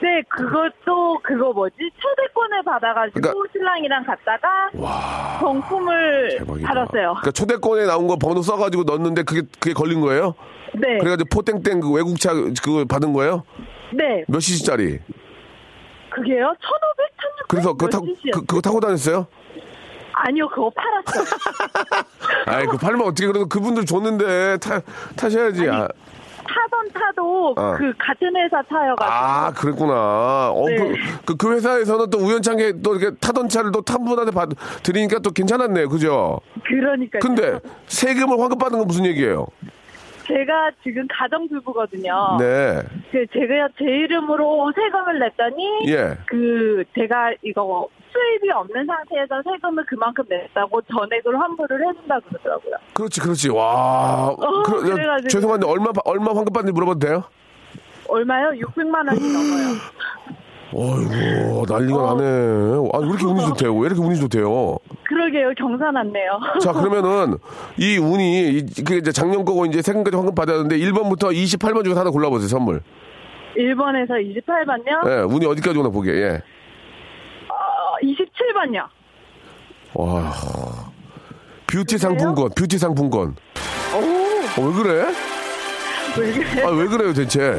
네, 0.00 0.20
그것도 0.28 1.20
그거 1.22 1.52
뭐지 1.52 1.76
초대권을 1.96 2.62
받아가지고 2.64 3.20
그러니까- 3.20 3.48
신랑이랑 3.52 4.04
갔다가 4.04 4.48
경품을 5.40 6.38
대박이다. 6.38 6.68
받았어요. 6.68 7.02
그러니까 7.20 7.30
초대권에 7.30 7.86
나온 7.86 8.06
거 8.08 8.16
번호 8.16 8.42
써가지고 8.42 8.82
넣었는데 8.84 9.22
그게 9.22 9.42
그게 9.60 9.72
걸린 9.74 10.00
거예요? 10.00 10.34
네, 10.74 10.98
그래가지고 10.98 11.28
포땡땡 11.32 11.80
그 11.80 11.92
외국차 11.92 12.32
그거 12.34 12.84
받은 12.88 13.12
거예요? 13.12 13.44
네, 13.94 14.24
몇 14.26 14.40
cc짜리? 14.40 14.98
그게요 16.14 16.46
1,500, 16.46 16.58
1,600. 16.58 17.48
그래서 17.48 17.72
그거 17.72 17.88
타고 17.88 18.06
그, 18.32 18.40
그거 18.46 18.60
타고 18.60 18.80
다녔어요? 18.80 19.26
아니요, 20.14 20.46
그거 20.48 20.70
팔았어요. 20.70 21.24
아이 22.46 22.66
그 22.66 22.76
팔면 22.76 23.00
어떻게 23.06 23.26
그래도 23.26 23.46
그분들 23.48 23.86
줬는데 23.86 24.58
타 24.58 24.80
타셔야지. 25.16 25.68
아, 25.68 25.88
타던 26.44 26.92
타도 26.92 27.54
어. 27.56 27.74
그 27.78 27.92
같은 27.98 28.28
회사 28.36 28.60
타여가지고. 28.62 29.04
아 29.04 29.50
그랬구나. 29.52 30.50
어, 30.52 30.64
네. 30.68 30.76
그, 30.76 30.94
그, 31.24 31.36
그 31.36 31.54
회사에서는 31.54 32.10
또 32.10 32.18
우연찮게 32.18 32.82
또 32.82 32.94
이렇게 32.94 33.16
타던 33.18 33.48
차를 33.48 33.72
또 33.72 33.80
탄 33.82 34.04
분한테 34.04 34.32
받 34.32 34.50
드리니까 34.82 35.18
또 35.20 35.30
괜찮았네요, 35.30 35.88
그죠? 35.88 36.40
그러니까. 36.64 37.18
근데 37.20 37.58
세금을 37.86 38.38
환급 38.38 38.58
받은 38.58 38.78
건 38.78 38.86
무슨 38.86 39.06
얘기예요? 39.06 39.46
제가 40.32 40.70
지금 40.82 41.06
가정주부거든요. 41.10 42.36
네. 42.38 42.80
그 43.10 43.26
제가 43.32 43.68
제 43.78 43.84
이름으로 43.84 44.72
세금을 44.74 45.18
냈더니 45.18 45.90
예. 45.92 46.16
그 46.26 46.84
제가 46.96 47.32
이거 47.42 47.88
수입이 48.12 48.50
없는 48.50 48.86
상태에서 48.86 49.42
세금을 49.42 49.84
그만큼 49.86 50.24
냈다고 50.28 50.80
전액을 50.82 51.38
환불을 51.38 51.86
해준다 51.88 52.18
그러더라고요. 52.20 52.74
그렇지, 52.94 53.20
그렇지. 53.20 53.50
와. 53.50 54.28
어, 54.28 54.36
그러- 54.62 54.84
저- 54.84 54.94
그래가지고. 54.94 55.28
죄송한데 55.28 55.66
얼마 55.66 55.90
얼마 56.04 56.26
환급 56.34 56.52
받는지 56.52 56.72
물어봐도 56.72 56.98
돼요? 56.98 57.24
얼마요? 58.08 58.50
600만 58.50 59.08
원이 59.08 59.20
넘어요. 59.32 59.78
어이구 60.74 61.66
난리가 61.68 62.02
나네. 62.14 62.24
아, 62.92 62.98
왜 62.98 63.06
이렇게 63.08 63.24
운이 63.26 63.40
좋대요? 63.48 63.74
왜 63.76 63.86
이렇게 63.86 64.00
운이 64.02 64.18
좋대요? 64.20 64.76
그러게요. 65.06 65.52
경사 65.58 65.90
났네요. 65.90 66.40
자, 66.62 66.72
그러면은 66.74 67.36
이 67.76 67.98
운이 67.98 68.48
이- 68.58 68.82
그 68.84 68.94
이제 68.96 69.12
작년 69.12 69.44
거고 69.44 69.66
이제 69.66 69.82
세금까지 69.82 70.16
환급 70.16 70.34
받았는데 70.34 70.78
1번부터 70.78 71.32
28번 71.34 71.84
중에 71.84 71.94
하나 71.94 72.10
골라보세요, 72.10 72.48
선물. 72.48 72.80
1번에서 73.56 74.12
28번요? 74.12 75.10
예, 75.10 75.20
운이 75.34 75.44
어디까지 75.44 75.78
오나 75.78 75.90
보게. 75.90 76.10
예. 76.12 76.28
어, 77.48 77.96
27번요. 78.02 78.86
와. 79.94 80.32
뷰티 81.66 81.98
상품권, 81.98 82.50
뷰티 82.56 82.78
상품권. 82.78 83.34
오, 83.94 84.60
어, 84.62 84.66
왜 84.66 84.82
그래? 84.82 85.06
왜 86.18 86.32
그래? 86.32 86.62
아, 86.64 86.68
왜 86.70 86.86
그래요, 86.86 87.12
대체? 87.12 87.56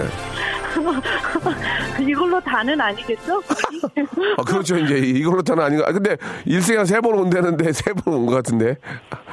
이걸로 2.02 2.40
다는 2.42 2.80
아니겠죠? 2.80 3.42
아, 4.38 4.44
그렇죠. 4.44 4.78
이제 4.78 4.98
이걸로타는 4.98 5.64
아닌가. 5.64 5.86
아, 5.88 5.92
근데 5.92 6.18
일생에 6.46 6.78
한 6.78 6.86
세 6.86 7.00
번 7.02 7.14
온다는데 7.20 7.72
세 7.74 7.94
번 7.94 8.14
온 8.14 8.26
것 8.26 8.36
같은데. 8.36 8.78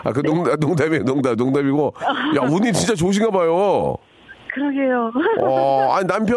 아, 0.05 0.13
그 0.13 0.23
농담, 0.23 0.59
농담이에요, 0.59 1.05
농담, 1.05 1.37
농담이고. 1.37 1.95
야, 2.37 2.41
운이 2.49 2.73
진짜 2.73 2.95
좋으신가 2.95 3.31
봐요. 3.31 3.97
그러게요. 4.53 5.13
어, 5.43 5.93
아니, 5.93 6.07
남편, 6.09 6.37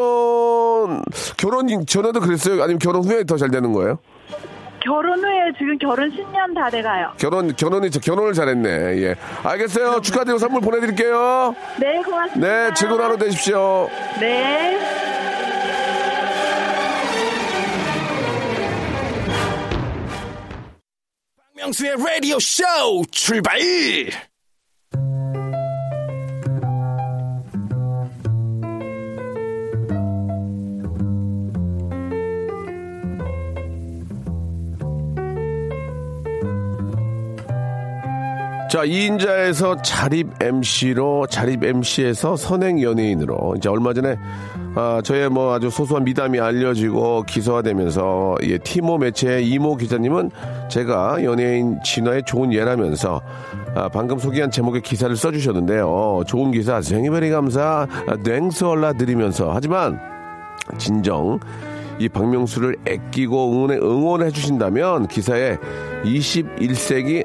결혼 1.38 1.86
전에도 1.86 2.20
그랬어요? 2.20 2.62
아니면 2.62 2.78
결혼 2.80 3.04
후에 3.04 3.24
더 3.24 3.38
잘 3.38 3.50
되는 3.50 3.74
거예요? 3.74 3.98
결혼 4.84 5.24
후에 5.24 5.54
지금 5.58 5.78
결혼 5.78 6.12
10년 6.12 6.54
다 6.54 6.70
돼가요. 6.70 7.14
결혼, 7.18 7.56
결혼이, 7.56 7.90
결혼을 7.90 8.34
잘했네. 8.34 8.70
예. 9.02 9.16
알겠어요. 9.44 10.02
축하드리고 10.02 10.38
선물 10.38 10.62
보내드릴게요. 10.62 11.56
네, 11.80 12.02
고맙습니다. 12.02 12.68
네, 12.68 12.74
즐거운 12.74 13.02
하루 13.02 13.18
되십시오. 13.18 13.90
네. 14.20 14.78
명수의 21.56 21.96
라디오 21.98 22.40
쇼 22.40 22.64
출발! 23.10 23.58
자, 38.74 38.80
2인자에서 38.80 39.84
자립 39.84 40.30
MC로, 40.42 41.28
자립 41.28 41.64
MC에서 41.64 42.36
선행 42.36 42.82
연예인으로, 42.82 43.54
이제 43.56 43.70
얼마 43.70 43.94
전에, 43.94 44.16
아, 44.74 45.00
저의 45.04 45.30
뭐 45.30 45.54
아주 45.54 45.70
소소한 45.70 46.04
미담이 46.06 46.40
알려지고 46.40 47.22
기소화되면서, 47.28 48.38
예, 48.46 48.58
티모 48.58 48.98
매체의 48.98 49.48
이모 49.48 49.76
기자님은 49.76 50.32
제가 50.72 51.24
연예인 51.24 51.78
진화에 51.84 52.24
좋은 52.26 52.52
예라면서, 52.52 53.22
아, 53.76 53.90
방금 53.90 54.18
소개한 54.18 54.50
제목의 54.50 54.82
기사를 54.82 55.16
써주셨는데요. 55.16 56.24
좋은 56.26 56.50
기사, 56.50 56.82
생이베리 56.82 57.30
감사, 57.30 57.86
올라 58.66 58.94
드리면서. 58.94 59.52
하지만, 59.54 60.00
진정 60.80 61.40
이 62.00 62.10
박명수를 62.10 62.78
아끼고 62.88 63.54
응원해, 63.54 63.76
응원해 63.76 64.32
주신다면 64.32 65.08
기사에 65.08 65.58
21세기 66.04 67.24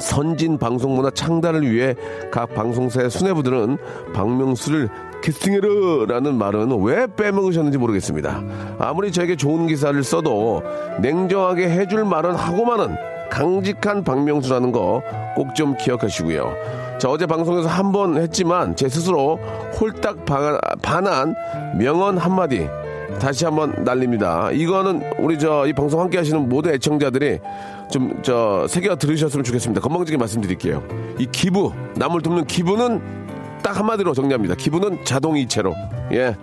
선진 0.00 0.58
방송 0.58 0.94
문화 0.94 1.10
창달을 1.10 1.70
위해 1.70 1.94
각 2.30 2.54
방송사의 2.54 3.10
수뇌부들은 3.10 3.76
박명수를 4.14 4.88
캐스팅해라라는 5.22 6.34
말은 6.36 6.82
왜 6.82 7.06
빼먹으셨는지 7.14 7.76
모르겠습니다. 7.78 8.42
아무리 8.78 9.12
저에게 9.12 9.36
좋은 9.36 9.66
기사를 9.66 10.02
써도 10.02 10.62
냉정하게 11.00 11.68
해줄 11.68 12.04
말은 12.04 12.34
하고만은 12.34 12.96
강직한 13.30 14.02
박명수라는 14.02 14.72
거 14.72 15.02
꼭 15.36 15.54
좀 15.54 15.76
기억하시고요. 15.76 16.52
자, 16.98 17.08
어제 17.08 17.24
방송에서 17.26 17.68
한 17.68 17.92
번 17.92 18.16
했지만 18.16 18.74
제 18.76 18.88
스스로 18.88 19.36
홀딱 19.80 20.24
반- 20.26 20.58
반한 20.82 21.34
명언 21.78 22.18
한마디 22.18 22.66
다시 23.20 23.44
한번 23.44 23.84
날립니다. 23.84 24.50
이거는 24.50 25.02
우리 25.18 25.38
저 25.38 25.64
이 25.66 25.72
방송 25.72 26.00
함께 26.00 26.18
하시는 26.18 26.48
모든 26.48 26.74
애청자들이 26.74 27.38
좀 27.92 28.22
저 28.22 28.66
새겨 28.68 28.96
들으셨으면 28.96 29.44
좋겠습니다. 29.44 29.80
건방지게 29.80 30.16
말씀드릴게요. 30.16 30.82
이 31.18 31.26
기부, 31.30 31.72
남을 31.96 32.22
돕는 32.22 32.46
기부는 32.46 33.60
딱 33.62 33.76
한마디로 33.78 34.14
정리합니다. 34.14 34.54
기부는 34.54 35.04
자동이체로. 35.04 35.74
예. 36.12 36.36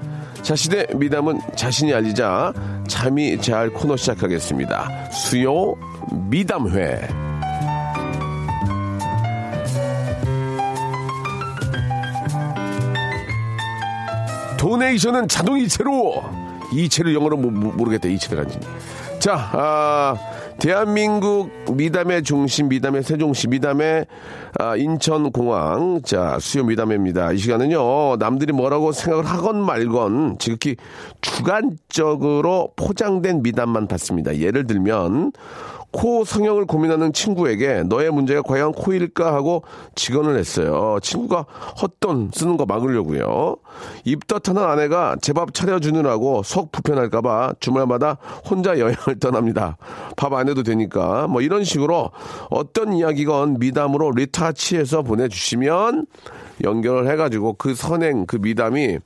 자신의 0.44 0.88
미담은 0.96 1.40
자신이 1.56 1.94
알리자 1.94 2.54
잠이 2.88 3.42
잘 3.42 3.70
코너 3.72 3.98
시작하겠습니다. 3.98 5.10
수요 5.12 5.76
미담회. 6.30 7.08
도네이션은 14.58 15.28
자동이체로 15.28 16.24
이체를 16.74 17.14
영어로 17.16 17.38
모, 17.38 17.50
모- 17.50 17.72
모르겠다. 17.72 18.08
이체를 18.08 18.44
간지. 18.44 18.60
자 19.20 19.34
아, 19.54 20.16
대한민국 20.60 21.50
미담의 21.74 22.22
중심 22.24 22.70
미담의 22.70 23.04
세종시 23.04 23.48
미담의 23.48 24.06
아, 24.60 24.76
인천공항. 24.76 26.02
자 26.04 26.38
수요 26.40 26.64
미담회입니다. 26.66 27.32
이 27.32 27.38
시간은요 27.38 28.18
남들이 28.18 28.54
뭐라고 28.54 28.92
생각을 28.92 29.26
하건 29.26 29.62
말건 29.64 30.38
지극히 30.40 30.76
주관적으로 31.22 32.70
포장된 32.76 33.42
미담만 33.44 33.88
받습니다. 33.88 34.38
예를 34.38 34.68
들면 34.68 35.32
코 35.92 36.26
성형을 36.26 36.66
고민하는 36.66 37.14
친구에게 37.14 37.84
너의 37.84 38.12
문제가 38.12 38.42
과연 38.42 38.74
코일까 38.74 39.34
하고 39.34 39.64
직언을 39.96 40.38
했어요. 40.38 41.00
친구가 41.02 41.46
헛돈 41.82 42.32
쓰는 42.34 42.58
거 42.58 42.66
막으려고요. 42.66 43.56
입덧하는 44.04 44.62
아내가 44.64 45.16
제밥 45.22 45.54
차려주느라고 45.54 46.44
속 46.44 46.72
불편할까봐 46.72 47.56
주말마다 47.60 48.18
혼자 48.50 48.78
여행을 48.80 49.20
떠납니다. 49.22 49.78
밥안안 50.18 50.50
해도 50.50 50.64
되니까 50.64 51.28
뭐 51.28 51.42
이런 51.42 51.64
식으로 51.64 52.12
어떤 52.50 52.94
이야기건 52.94 53.60
미담으로 53.60 54.12
리타치해서 54.12 55.04
보내주시면 55.04 56.06
연결을 56.64 57.10
해가지고 57.12 57.54
그 57.54 57.76
선행 57.76 58.26
그 58.26 58.38
미담이 58.38 59.00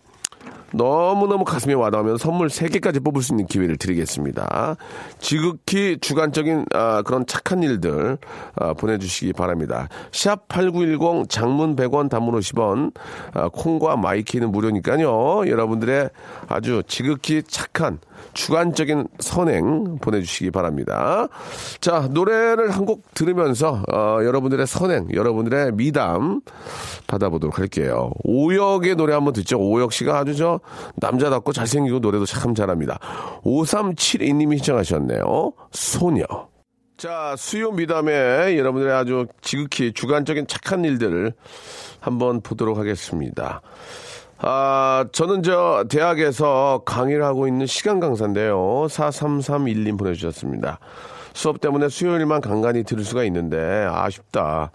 너무너무 0.73 1.43
가슴에 1.43 1.73
와닿으면 1.73 2.17
선물 2.17 2.47
3개까지 2.47 3.03
뽑을 3.03 3.21
수 3.21 3.33
있는 3.33 3.45
기회를 3.47 3.77
드리겠습니다. 3.77 4.75
지극히 5.19 5.97
주관적인 5.99 6.65
아, 6.73 7.01
그런 7.03 7.25
착한 7.25 7.63
일들 7.63 8.17
아, 8.55 8.73
보내주시기 8.73 9.33
바랍니다. 9.33 9.87
샵 10.11 10.47
8910 10.47 11.29
장문 11.29 11.75
100원 11.75 12.09
단문 12.09 12.39
50원 12.39 12.93
아, 13.33 13.49
콩과 13.49 13.97
마이K는 13.97 14.51
무료니까요. 14.51 15.47
여러분들의 15.47 16.09
아주 16.47 16.83
지극히 16.87 17.43
착한 17.43 17.99
주관적인 18.33 19.07
선행 19.19 19.97
보내주시기 19.99 20.51
바랍니다. 20.51 21.27
자, 21.79 22.07
노래를 22.11 22.69
한 22.71 22.81
곡 22.81 23.13
들으면서, 23.13 23.83
어, 23.93 24.17
여러분들의 24.23 24.65
선행, 24.65 25.07
여러분들의 25.13 25.73
미담 25.73 26.41
받아보도록 27.07 27.59
할게요. 27.59 28.11
오혁의 28.23 28.95
노래 28.95 29.13
한번 29.13 29.33
듣죠. 29.33 29.59
오혁 29.59 29.93
씨가 29.93 30.17
아주 30.17 30.35
저 30.35 30.59
남자답고 30.95 31.53
잘생기고 31.53 31.99
노래도 31.99 32.25
참 32.25 32.55
잘합니다. 32.55 32.97
5372님이 33.43 34.57
신청하셨네요. 34.57 35.53
소녀. 35.71 36.25
자, 36.97 37.35
수요 37.37 37.71
미담에 37.71 38.57
여러분들의 38.57 38.93
아주 38.95 39.27
지극히 39.41 39.91
주관적인 39.93 40.47
착한 40.47 40.85
일들을 40.85 41.33
한번 41.99 42.41
보도록 42.41 42.77
하겠습니다. 42.77 43.61
아, 44.43 45.05
저는 45.11 45.43
저 45.43 45.85
대학에서 45.87 46.81
강의를 46.85 47.23
하고 47.23 47.47
있는 47.47 47.67
시간 47.67 47.99
강사인데요. 47.99 48.87
4331님 48.89 49.99
보내주셨습니다. 49.99 50.79
수업 51.33 51.61
때문에 51.61 51.89
수요일만 51.89 52.41
간간히 52.41 52.83
들을 52.83 53.03
수가 53.03 53.23
있는데 53.25 53.87
아쉽다. 53.89 54.71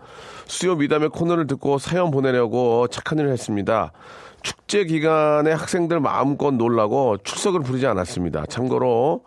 수요 0.47 0.77
미담의 0.77 1.09
코너를 1.09 1.49
듣고 1.49 1.79
사연 1.79 2.13
보내려고 2.13 2.87
착한 2.87 3.19
일을 3.19 3.33
했습니다. 3.33 3.93
축제 4.43 4.85
기간에 4.85 5.51
학생들 5.51 5.99
마음껏 5.99 6.53
놀라고 6.53 7.17
출석을 7.19 7.61
부르지 7.61 7.89
않았습니다. 7.89 8.47
참고로 8.47 9.25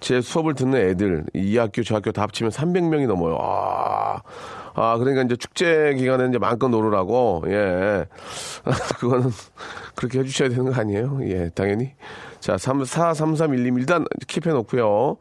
제 0.00 0.20
수업을 0.20 0.54
듣는 0.54 0.78
애들 0.90 1.24
이 1.34 1.56
학교 1.56 1.82
저 1.82 1.96
학교 1.96 2.12
다 2.12 2.22
합치면 2.22 2.50
300명이 2.52 3.06
넘어요. 3.06 3.38
아, 3.40 4.20
아 4.80 4.96
그러니까 4.96 5.22
이제 5.22 5.36
축제 5.36 5.94
기간에 5.94 6.28
이제 6.28 6.38
마음껏 6.38 6.68
놀으라고 6.68 7.44
예 7.48 8.06
그거는 8.98 9.30
그렇게 9.94 10.20
해주셔야 10.20 10.48
되는 10.48 10.72
거 10.72 10.80
아니에요? 10.80 11.20
예 11.24 11.50
당연히 11.54 11.92
자 12.40 12.56
3, 12.56 12.84
4 12.84 13.12
3 13.14 13.36
3 13.36 13.54
1 13.54 13.66
2 13.66 13.70
일단 13.76 14.04
킵해 14.26 14.52
놓고요. 14.54 15.18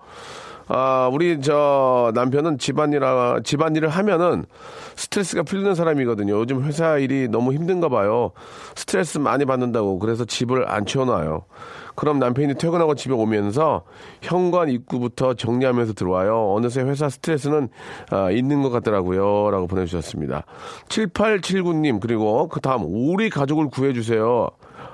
아, 0.71 1.09
우리 1.11 1.41
저 1.41 2.11
남편은 2.13 2.59
집안일아 2.59 3.39
집안일을 3.43 3.89
하면은 3.89 4.45
스트레스가 4.95 5.41
풀리는 5.41 5.73
사람이거든요. 5.73 6.33
요즘 6.39 6.63
회사 6.63 6.99
일이 6.99 7.27
너무 7.27 7.53
힘든가 7.53 7.89
봐요. 7.89 8.31
스트레스 8.75 9.17
많이 9.17 9.45
받는다고 9.45 9.97
그래서 9.97 10.25
집을 10.25 10.69
안 10.69 10.85
치워놔요. 10.85 11.45
그럼 11.95 12.19
남편이 12.19 12.53
퇴근하고 12.53 12.93
집에 12.93 13.13
오면서 13.13 13.83
현관 14.21 14.69
입구부터 14.69 15.33
정리하면서 15.33 15.93
들어와요. 15.93 16.53
어느새 16.53 16.81
회사 16.81 17.09
스트레스는 17.09 17.69
아, 18.11 18.29
있는 18.29 18.61
것 18.61 18.69
같더라고요. 18.69 19.49
라고 19.49 19.65
보내주셨습니다. 19.65 20.45
7879님, 20.87 21.99
그리고 21.99 22.47
그 22.47 22.61
다음, 22.61 22.83
우리 22.85 23.29
가족을 23.29 23.69
구해주세요. 23.69 24.49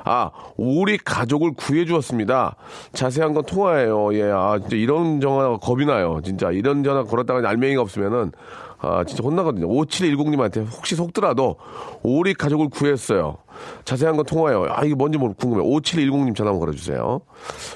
아, 0.06 0.30
우리 0.56 0.98
가족을 1.00 1.54
구해주었습니다. 1.58 2.56
자세한 2.94 3.34
건 3.34 3.44
통화예요. 3.44 4.14
예, 4.14 4.32
아, 4.32 4.60
진짜 4.62 4.76
이런 4.78 5.20
전화가 5.20 5.58
겁이 5.58 5.86
나요. 5.86 6.22
진짜 6.24 6.52
이런 6.52 6.84
전화 6.84 7.04
걸었다가 7.04 7.48
알맹이가 7.50 7.82
없으면은, 7.82 8.32
아, 8.78 9.04
진짜 9.04 9.24
혼나거든요. 9.24 9.68
5710님한테 9.68 10.64
혹시 10.72 10.96
속더라도 10.96 11.56
우리 12.04 12.36
가족을 12.36 12.70
구했어요. 12.70 13.38
자세한 13.84 14.16
건 14.16 14.26
통화예요. 14.26 14.68
아, 14.70 14.84
이게 14.86 14.94
뭔지 14.94 15.18
모르 15.18 15.34
궁금해. 15.34 15.64
5710님 15.64 16.36
전화 16.36 16.52
한번 16.52 16.60
걸어주세요. 16.60 17.22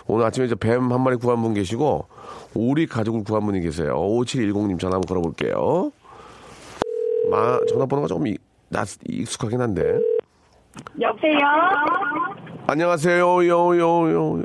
오늘 0.06 0.26
아침에 0.26 0.46
이제 0.46 0.54
뱀 0.56 0.92
한 0.92 1.02
마리 1.02 1.16
구한 1.16 1.42
분 1.42 1.56
계시고, 1.56 2.06
우리 2.54 2.86
가족을 2.86 3.24
구한 3.24 3.44
분이 3.46 3.62
계세요. 3.62 3.96
5710님 3.96 4.80
전화 4.80 4.98
한번 4.98 5.08
걸어볼게요. 5.08 5.92
마, 7.32 7.60
전화번호가 7.70 8.08
조금 8.08 8.32
익숙하긴 9.08 9.62
한데. 9.62 10.00
여보세요? 11.00 11.40
안녕하세요, 12.68 13.48
요, 13.48 13.78
요, 13.78 14.12
요. 14.40 14.44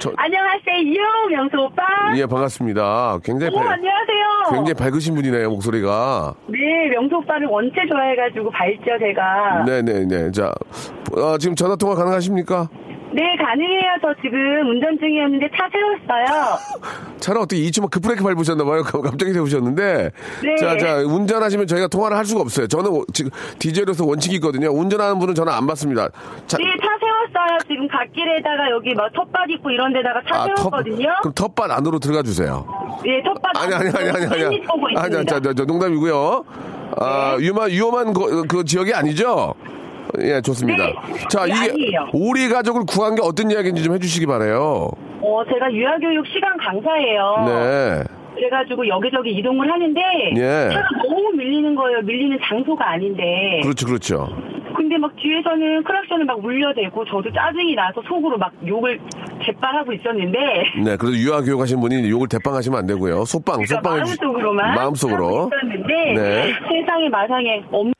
저, 0.00 0.12
안녕하세요, 0.16 1.26
명수 1.30 1.56
오빠. 1.58 1.82
예, 2.16 2.24
반갑습니다. 2.24 3.18
굉장히 3.24 3.52
오, 3.54 3.58
밝, 3.58 3.72
안녕하세요. 3.72 4.26
굉장히 4.52 4.74
밝으신 4.74 5.14
분이네요, 5.16 5.50
목소리가. 5.50 6.34
네, 6.46 6.88
명수 6.90 7.16
오빠를 7.16 7.48
원체 7.48 7.80
좋아해가지고 7.90 8.50
밝죠, 8.50 8.98
제가. 9.00 9.64
네네네. 9.66 10.30
자, 10.30 10.52
어, 11.16 11.36
지금 11.38 11.56
전화 11.56 11.74
통화 11.74 11.94
가능하십니까? 11.96 12.68
네, 13.10 13.22
가능해요. 13.36 13.96
저 14.02 14.14
지금 14.22 14.38
운전 14.68 14.98
중이었는데 14.98 15.48
차 15.56 15.66
세웠어요. 15.72 16.58
차를 17.20 17.40
어떻게 17.40 17.60
이쯤 17.62 17.88
급브레이크 17.88 18.22
밟으셨나봐요. 18.22 18.82
갑자기 19.02 19.32
세우셨는데. 19.32 20.10
네. 20.44 20.56
자, 20.56 20.76
자, 20.76 20.96
운전하시면 20.98 21.66
저희가 21.66 21.88
통화를 21.88 22.16
할 22.16 22.24
수가 22.26 22.42
없어요. 22.42 22.66
저는 22.66 22.90
오- 22.90 23.04
지금 23.14 23.30
디젤로서 23.58 24.04
원칙이 24.04 24.36
있거든요. 24.36 24.68
운전하는 24.70 25.18
분은 25.18 25.34
전화 25.34 25.56
안 25.56 25.66
받습니다. 25.66 26.08
자, 26.46 26.58
네, 26.58 26.64
차 26.80 26.88
세웠어요. 27.00 27.58
지금 27.66 27.88
갓길에다가 27.88 28.70
여기 28.72 28.94
뭐 28.94 29.08
텃밭 29.14 29.48
있고 29.56 29.70
이런 29.70 29.92
데다가 29.92 30.20
차 30.28 30.42
아, 30.42 30.46
텃, 30.48 30.56
세웠거든요. 30.58 31.08
그럼 31.22 31.32
텃밭 31.34 31.70
안으로 31.70 31.98
들어가 31.98 32.22
주세요. 32.22 32.66
예, 33.06 33.22
텃밭. 33.22 33.56
아니, 33.56 33.74
아니, 33.74 33.88
아니, 33.88 34.10
아니, 34.10 34.26
아니. 34.26 34.44
햇빛 34.56 34.66
보고 34.66 34.86
아니, 34.88 34.94
자, 34.96 35.06
있습니다. 35.20 35.40
자, 35.40 35.52
저 35.56 35.64
농담이고요. 35.64 36.44
아, 37.00 37.36
네. 37.38 37.42
위험한, 37.44 37.70
위험한 37.70 38.12
거- 38.12 38.42
그 38.48 38.64
지역이 38.64 38.92
아니죠? 38.92 39.54
예, 40.20 40.40
좋습니다. 40.40 40.86
네. 40.86 40.92
자, 41.30 41.44
네, 41.46 41.52
이게 41.52 41.70
아니에요. 41.70 42.08
우리 42.12 42.48
가족을 42.48 42.82
구한 42.86 43.14
게 43.14 43.22
어떤 43.22 43.50
이야기인지 43.50 43.82
좀 43.82 43.94
해주시기 43.94 44.26
바래요. 44.26 44.90
어, 45.20 45.42
제가 45.52 45.72
유아교육 45.72 46.26
시간 46.26 46.56
강사예요. 46.58 47.44
네. 47.46 48.04
그래가지고 48.34 48.86
여기저기 48.86 49.32
이동을 49.32 49.70
하는데 49.70 50.00
예. 50.36 50.68
차가 50.72 50.86
너무 51.08 51.30
밀리는 51.36 51.74
거예요. 51.74 52.00
밀리는 52.02 52.38
장소가 52.44 52.92
아닌데. 52.92 53.60
그렇죠, 53.64 53.86
그렇죠. 53.86 54.28
근데 54.76 54.96
막 54.96 55.10
뒤에서는 55.16 55.82
크락션을 55.82 56.24
막 56.24 56.38
울려대고 56.44 57.04
저도 57.06 57.32
짜증이 57.32 57.74
나서 57.74 58.00
속으로 58.06 58.38
막 58.38 58.52
욕을 58.64 59.00
제빨하고 59.44 59.92
있었는데 59.92 60.38
네, 60.84 60.96
그래도 60.96 61.16
유아 61.16 61.40
교육 61.40 61.60
하신 61.60 61.80
분이 61.80 62.08
욕을 62.08 62.28
대빵하시면 62.28 62.78
안 62.78 62.86
되고요. 62.86 63.24
소빵, 63.24 63.56
그러니까 63.64 63.74
소빵 63.76 63.96
마음속으로만 63.98 64.74
마음속으로. 64.76 65.50
있었는데 65.52 65.94
네. 66.14 66.54
세상에 66.68 67.08
마상에 67.08 67.64
없 67.72 67.97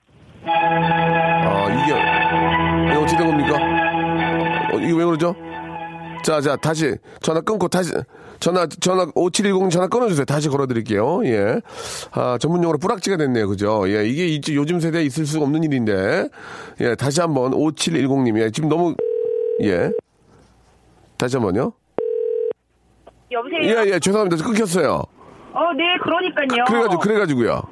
아, 0.50 1.68
이게, 1.70 2.88
이게 2.90 2.96
어떻게 2.96 3.16
된 3.16 3.26
겁니까? 3.26 3.56
어, 4.72 4.78
이거 4.78 4.96
왜 4.98 5.04
그러죠? 5.04 5.34
자, 6.24 6.40
자, 6.40 6.56
다시 6.56 6.94
전화 7.22 7.40
끊고 7.40 7.68
다시 7.68 7.92
전화 8.40 8.66
전화 8.80 9.06
5710 9.14 9.70
전화 9.70 9.86
끊어 9.88 10.08
주세요. 10.08 10.24
다시 10.24 10.48
걸어 10.48 10.66
드릴게요. 10.66 11.22
예. 11.24 11.60
아 12.12 12.38
전문용어로 12.38 12.78
뿌락지가 12.78 13.16
됐네요. 13.16 13.48
그죠? 13.48 13.82
예, 13.88 14.06
이게 14.06 14.26
이- 14.28 14.40
요즘 14.54 14.78
세대에 14.78 15.02
있을 15.04 15.26
수 15.26 15.40
없는 15.40 15.64
일인데 15.64 16.28
예, 16.80 16.94
다시 16.94 17.20
한번 17.20 17.52
5710 17.54 18.22
님 18.22 18.38
예, 18.38 18.50
지금 18.50 18.68
너무 18.68 18.94
예. 19.62 19.90
다시 21.16 21.36
한번요. 21.36 21.72
여보세요? 23.32 23.60
예, 23.62 23.92
예, 23.94 23.98
죄송합니다. 23.98 24.44
끊겼어요. 24.44 25.02
어, 25.52 25.72
네, 25.76 25.84
그러니까요. 26.02 26.64
그 26.66 26.72
래가지고 26.74 27.00
그래 27.00 27.18
가지고요. 27.18 27.62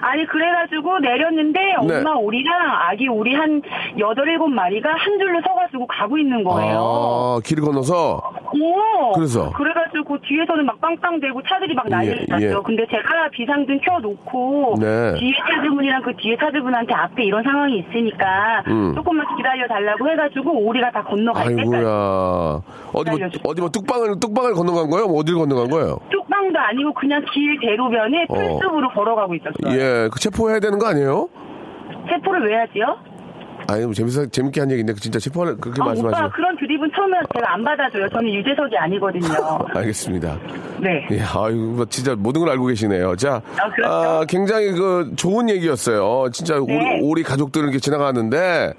아니, 0.00 0.26
그래가지고 0.26 0.98
내렸는데 1.00 1.60
네. 1.60 1.74
엄마 1.98 2.12
오리랑 2.14 2.52
아기 2.90 3.08
오리 3.08 3.34
한 3.34 3.62
여덟 3.98 4.28
일곱 4.28 4.48
마리가 4.48 4.90
한 4.90 5.18
줄로 5.18 5.40
서가지고 5.42 5.86
가고 5.86 6.18
있는 6.18 6.44
거예요. 6.44 6.78
아, 6.78 7.40
길을 7.44 7.64
건너서 7.64 8.20
오! 8.52 9.12
그래서? 9.12 9.50
그래가지고 9.52 10.18
뒤에서는 10.22 10.64
막 10.64 10.80
빵빵대고 10.80 11.42
차들이 11.42 11.74
막 11.74 11.88
난리를 11.88 12.26
예, 12.28 12.32
났죠. 12.32 12.46
예. 12.46 12.54
근데 12.64 12.86
제가 12.90 13.28
비상등 13.32 13.80
켜놓고 13.84 14.76
네. 14.80 15.14
뒤에 15.18 15.32
차주분이랑 15.48 16.02
그 16.02 16.14
뒤에 16.16 16.36
차주분한테 16.38 16.94
앞에 16.94 17.24
이런 17.24 17.42
상황이 17.42 17.78
있으니까 17.78 18.62
음. 18.68 18.94
조금만 18.94 19.26
기다려 19.36 19.66
달라고 19.68 20.08
해가지고 20.10 20.66
오리가 20.66 20.90
다 20.90 21.02
건너갈 21.02 21.48
때까지 21.48 21.76
아이고야. 21.76 22.60
어디 22.92 23.10
뭐. 23.10 23.18
어디 23.44 23.60
뭐 23.60 23.68
뚝방을, 23.70 24.20
뚝방을 24.20 24.54
건너간 24.54 24.90
거예요? 24.90 25.06
뭐 25.06 25.18
어디를 25.20 25.38
건너간 25.38 25.68
거예요? 25.68 25.98
쪽방도 26.38 26.58
아니고 26.58 26.94
그냥 26.94 27.24
길 27.32 27.58
대로변에 27.60 28.26
어. 28.28 28.34
풀숲으로 28.34 28.88
걸어가고 28.90 29.34
있었어요. 29.34 29.78
예, 29.78 30.08
그 30.12 30.18
체포해야 30.20 30.60
되는 30.60 30.78
거 30.78 30.86
아니에요? 30.86 31.28
체포를 32.08 32.48
왜 32.48 32.56
하지요? 32.56 32.96
아니, 33.70 33.84
뭐 33.84 33.92
재밌어, 33.92 34.24
재밌게 34.26 34.60
한 34.60 34.70
얘기인데, 34.70 34.94
그 34.94 35.00
진짜 35.00 35.18
체포를 35.18 35.58
그렇게 35.58 35.82
아, 35.82 35.84
오빠 35.84 35.90
말씀하시면. 35.90 36.30
그런 36.30 36.56
드립은 36.56 36.90
처음에 36.96 37.18
제가 37.34 37.52
안 37.52 37.62
받아줘요. 37.64 38.08
저는 38.08 38.32
유재석이 38.32 38.78
아니거든요. 38.78 39.26
알겠습니다. 39.74 40.38
네. 40.80 41.06
예, 41.10 41.20
아유, 41.20 41.74
뭐 41.76 41.84
진짜 41.84 42.14
모든 42.16 42.40
걸 42.40 42.50
알고 42.50 42.64
계시네요. 42.66 43.14
자, 43.16 43.42
아, 43.60 43.70
그렇죠. 43.70 43.92
아, 43.92 44.24
굉장히 44.26 44.70
그 44.72 45.12
좋은 45.16 45.50
얘기였어요. 45.50 46.30
진짜 46.30 46.54
네. 46.54 46.60
우리, 46.60 47.00
우리 47.02 47.22
가족들 47.22 47.62
이렇게 47.64 47.78
지나가는데, 47.78 48.72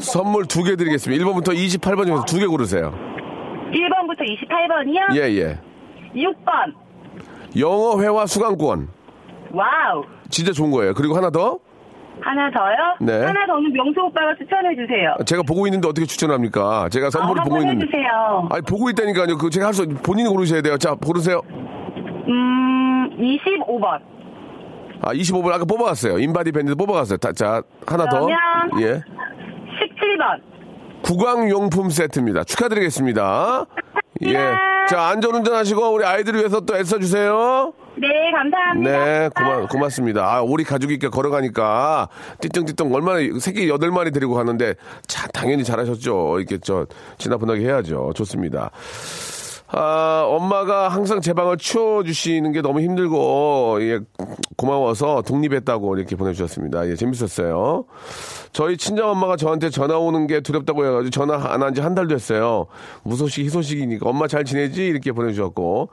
선물 0.00 0.46
두 0.46 0.64
개 0.64 0.74
드리겠습니다. 0.76 1.24
1번부터 1.24 1.54
28번 1.54 2.06
중에서 2.06 2.24
두 2.24 2.38
개 2.40 2.46
고르세요. 2.46 2.92
1번부터 3.70 4.22
28번이요? 4.26 5.14
예, 5.16 5.20
예. 5.38 5.58
6번. 6.16 6.74
영어 7.58 8.00
회화 8.00 8.26
수강권. 8.26 8.88
와우. 9.52 10.04
진짜 10.28 10.52
좋은 10.52 10.70
거예요. 10.70 10.94
그리고 10.94 11.16
하나 11.16 11.30
더. 11.30 11.58
하나 12.20 12.50
더요? 12.50 12.74
네. 13.00 13.24
하나 13.24 13.46
더는 13.46 13.72
명수 13.72 14.00
오빠가 14.00 14.34
추천해 14.36 14.74
주세요. 14.74 15.14
제가 15.26 15.42
보고 15.42 15.66
있는데 15.66 15.86
어떻게 15.88 16.06
추천합니까? 16.06 16.88
제가 16.88 17.10
선물을 17.10 17.40
아, 17.40 17.44
보고 17.44 17.58
있는데. 17.60 17.84
해주세요. 17.86 18.48
아니, 18.50 18.62
보고 18.62 18.90
있다니까요. 18.90 19.36
그 19.38 19.50
제가 19.50 19.66
할 19.66 19.74
수, 19.74 19.86
본인이 19.88 20.28
고르셔야 20.28 20.62
돼요. 20.62 20.76
자, 20.78 20.94
고르세요. 20.94 21.42
음, 22.28 23.10
25번. 23.18 24.00
아, 25.02 25.12
25분 25.12 25.52
아까 25.52 25.64
뽑아갔어요. 25.64 26.18
인바디 26.18 26.52
밴드 26.52 26.74
뽑아갔어요. 26.74 27.18
자, 27.18 27.32
자, 27.32 27.62
하나 27.86 28.06
더. 28.06 28.20
그러면- 28.26 28.38
예. 28.80 29.02
17번. 29.78 30.40
구강용품 31.06 31.90
세트입니다. 31.90 32.42
축하드리겠습니다. 32.42 33.66
예. 34.22 34.34
자, 34.88 35.02
안전운전 35.08 35.54
하시고 35.54 35.92
우리 35.92 36.04
아이들을 36.04 36.40
위해서 36.40 36.60
또 36.60 36.76
애써주세요. 36.76 37.72
네, 37.96 38.08
감사합니다. 38.32 39.04
네, 39.04 39.28
고마, 39.34 39.66
고맙습니다. 39.68 40.24
아, 40.26 40.42
우리 40.42 40.64
가족이 40.64 40.94
이렇게 40.94 41.08
걸어가니까 41.08 42.08
띠뚱띠뚱 42.40 42.92
얼마나 42.92 43.20
새끼 43.38 43.68
여덟 43.68 43.90
마리 43.90 44.10
데리고 44.10 44.34
가는데 44.34 44.74
자, 45.06 45.28
당연히 45.28 45.62
잘하셨죠. 45.64 46.38
이렇게 46.38 46.58
저 46.58 46.86
지나분하게 47.18 47.66
해야죠. 47.66 48.12
좋습니다. 48.14 48.70
아, 49.68 50.24
엄마가 50.28 50.88
항상 50.88 51.20
제 51.20 51.32
방을 51.32 51.56
치워주시는 51.58 52.52
게 52.52 52.62
너무 52.62 52.80
힘들고, 52.80 53.78
예, 53.80 53.98
고마워서 54.56 55.22
독립했다고 55.22 55.96
이렇게 55.98 56.14
보내주셨습니다. 56.14 56.88
예, 56.88 56.94
재밌었어요. 56.94 57.84
저희 58.52 58.76
친정엄마가 58.76 59.36
저한테 59.36 59.68
전화 59.70 59.98
오는 59.98 60.26
게 60.26 60.40
두렵다고 60.40 60.86
해가지고 60.86 61.10
전화 61.10 61.34
안 61.52 61.62
한 61.62 61.74
지 61.74 61.80
한 61.82 61.94
달 61.96 62.06
됐어요. 62.06 62.66
무소식, 63.02 63.44
희소식이니까 63.44 64.08
엄마 64.08 64.28
잘 64.28 64.44
지내지? 64.44 64.86
이렇게 64.86 65.12
보내주셨고. 65.12 65.88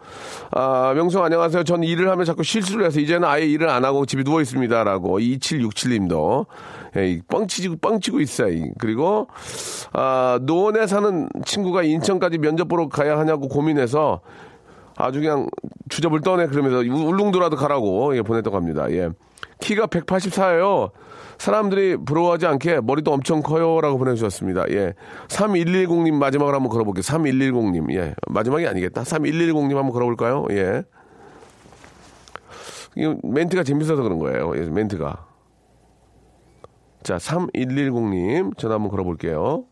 아, 0.51 0.93
명성 0.95 1.23
안녕하세요. 1.25 1.63
전 1.63 1.83
일을 1.83 2.09
하면 2.11 2.25
자꾸 2.25 2.43
실수를 2.43 2.85
해서 2.85 2.99
이제는 2.99 3.27
아예 3.27 3.45
일을 3.45 3.69
안 3.69 3.83
하고 3.85 4.05
집에 4.05 4.21
누워있습니다. 4.23 4.83
라고. 4.83 5.19
2767님도. 5.19 6.45
예, 6.95 7.19
뻥치고, 7.27 7.77
뻥치고 7.81 8.19
있어요. 8.21 8.65
그리고, 8.77 9.27
아, 9.93 10.37
노원에 10.43 10.85
사는 10.85 11.27
친구가 11.43 11.81
인천까지 11.83 12.37
면접 12.37 12.67
보러 12.67 12.87
가야 12.87 13.17
하냐고 13.17 13.47
고민 13.47 13.72
해서 13.79 14.21
아주 14.95 15.19
그냥 15.21 15.47
주접을 15.89 16.21
떠내 16.21 16.47
그러면서 16.47 16.77
우- 16.79 17.07
울릉도라도 17.09 17.55
가라고 17.57 18.15
예, 18.15 18.21
보냈다고 18.21 18.55
합니다. 18.55 18.91
예. 18.91 19.09
키가 19.59 19.87
184예요. 19.87 20.91
사람들이 21.39 21.97
부러워하지 21.97 22.45
않게 22.45 22.81
머리도 22.81 23.11
엄청 23.11 23.41
커요라고 23.41 23.97
보내주셨습니다. 23.97 24.65
예. 24.69 24.93
3110님 25.29 26.13
마지막으로 26.13 26.55
한번 26.55 26.69
걸어볼게요. 26.69 27.01
3110님. 27.01 27.93
예. 27.95 28.13
마지막이 28.27 28.67
아니겠다. 28.67 29.01
3110님 29.03 29.75
한번 29.75 29.91
걸어볼까요? 29.91 30.45
예. 30.51 30.83
이 32.95 33.13
멘트가 33.23 33.63
재밌어서 33.63 34.03
그런 34.03 34.19
거예요. 34.19 34.53
예, 34.55 34.61
멘트가. 34.69 35.25
자, 37.01 37.17
3110님 37.17 38.57
전화 38.57 38.75
한번 38.75 38.89
걸어볼게요. 38.91 39.65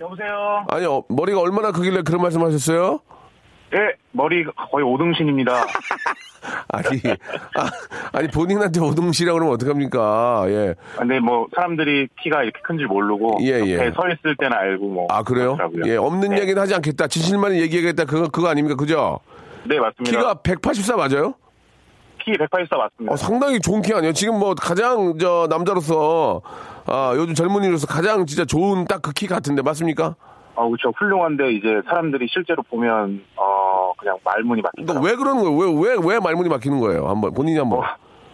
여보세요. 0.00 0.64
아니, 0.68 0.86
어, 0.86 1.02
머리가 1.08 1.40
얼마나 1.40 1.72
크길래 1.72 2.02
그런 2.02 2.22
말씀 2.22 2.42
하셨어요? 2.42 3.00
예, 3.74 3.94
머리 4.12 4.44
거의 4.70 4.84
오등신입니다. 4.84 5.52
아니, 6.72 6.86
아, 7.56 7.70
아니, 8.12 8.28
본인한테 8.28 8.80
오동시라고 8.80 9.38
그러면 9.38 9.54
어떡합니까? 9.54 10.44
예. 10.48 10.74
근데 10.98 11.20
뭐 11.20 11.46
사람들이 11.54 12.08
키가 12.20 12.42
이렇게 12.42 12.60
큰 12.62 12.78
줄 12.78 12.86
모르고 12.88 13.38
예, 13.42 13.60
예. 13.66 13.76
서 13.94 14.08
있을 14.08 14.34
때는 14.36 14.52
알고 14.56 14.88
뭐. 14.88 15.06
아, 15.10 15.22
그래요? 15.22 15.56
그렇더라고요. 15.56 15.92
예, 15.92 15.96
없는 15.96 16.30
네. 16.30 16.40
얘기는 16.40 16.60
하지 16.60 16.74
않겠다. 16.74 17.06
진실만 17.06 17.54
얘기하겠다. 17.56 18.06
그거, 18.06 18.28
그거 18.28 18.48
아닙니까? 18.48 18.76
그죠? 18.76 19.20
네, 19.66 19.78
맞습니다. 19.78 20.10
키가 20.18 20.34
184 20.42 20.96
맞아요? 20.96 21.34
키 22.24 22.32
184 22.38 22.76
맞습니다. 22.76 23.12
어, 23.12 23.16
상당히 23.16 23.60
좋은 23.60 23.82
키 23.82 23.92
아니에요? 23.94 24.12
지금 24.12 24.38
뭐 24.38 24.54
가장, 24.54 25.18
저, 25.18 25.46
남자로서, 25.50 26.40
아, 26.86 27.12
요즘 27.16 27.34
젊은이로서 27.34 27.86
가장 27.86 28.26
진짜 28.26 28.44
좋은 28.44 28.84
딱 28.84 29.02
그 29.02 29.12
키 29.12 29.26
같은데, 29.26 29.62
맞습니까? 29.62 30.14
어, 30.54 30.68
그렇죠. 30.68 30.92
훌륭한데 30.98 31.52
이제 31.52 31.80
사람들이 31.86 32.26
실제로 32.30 32.62
보면 32.64 33.22
어 33.36 33.92
그냥 33.96 34.18
말문이 34.24 34.60
막히다. 34.62 34.92
그러니까 34.92 35.08
왜 35.08 35.16
그러는 35.16 35.42
거예요? 35.42 35.72
왜, 35.72 35.94
왜, 35.96 36.14
왜 36.14 36.20
말문이 36.20 36.48
막히는 36.50 36.80
거예요? 36.80 37.08
한번, 37.08 37.32
본인이 37.32 37.58
한번. 37.58 37.78
어, 37.80 37.84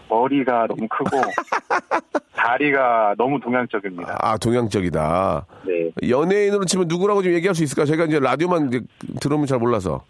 머리가 0.09 0.67
너무 0.67 0.89
크고 0.89 1.11
다리가 2.35 3.15
너무 3.19 3.41
동양적입니다. 3.41 4.19
아, 4.21 4.37
동양적이다. 4.39 5.47
네, 5.67 5.91
연예인으로 6.09 6.65
치면 6.65 6.87
누구라고 6.89 7.23
좀 7.23 7.33
얘기할 7.33 7.55
수 7.55 7.63
있을까? 7.63 7.85
저희가 7.85 8.05
이제 8.05 8.19
라디오만 8.21 8.69
이제 8.69 8.81
들으면 9.21 9.47
잘 9.47 9.59
몰라서. 9.59 10.03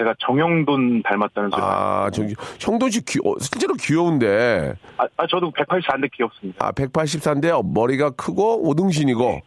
제가 0.00 0.14
정영돈 0.18 1.02
닮았다는 1.02 1.50
소리. 1.50 1.60
아, 1.62 2.04
아, 2.06 2.10
저기, 2.10 2.34
형돈 2.58 2.90
씨 2.90 3.04
귀, 3.04 3.18
어, 3.22 3.34
실제로 3.38 3.74
귀여운데. 3.74 4.74
아, 4.96 5.26
저도 5.30 5.52
184인데 5.52 6.10
귀엽습니다. 6.12 6.66
아, 6.66 6.72
184인데 6.72 7.62
머리가 7.74 8.10
크고 8.10 8.66
오등신이고. 8.66 9.40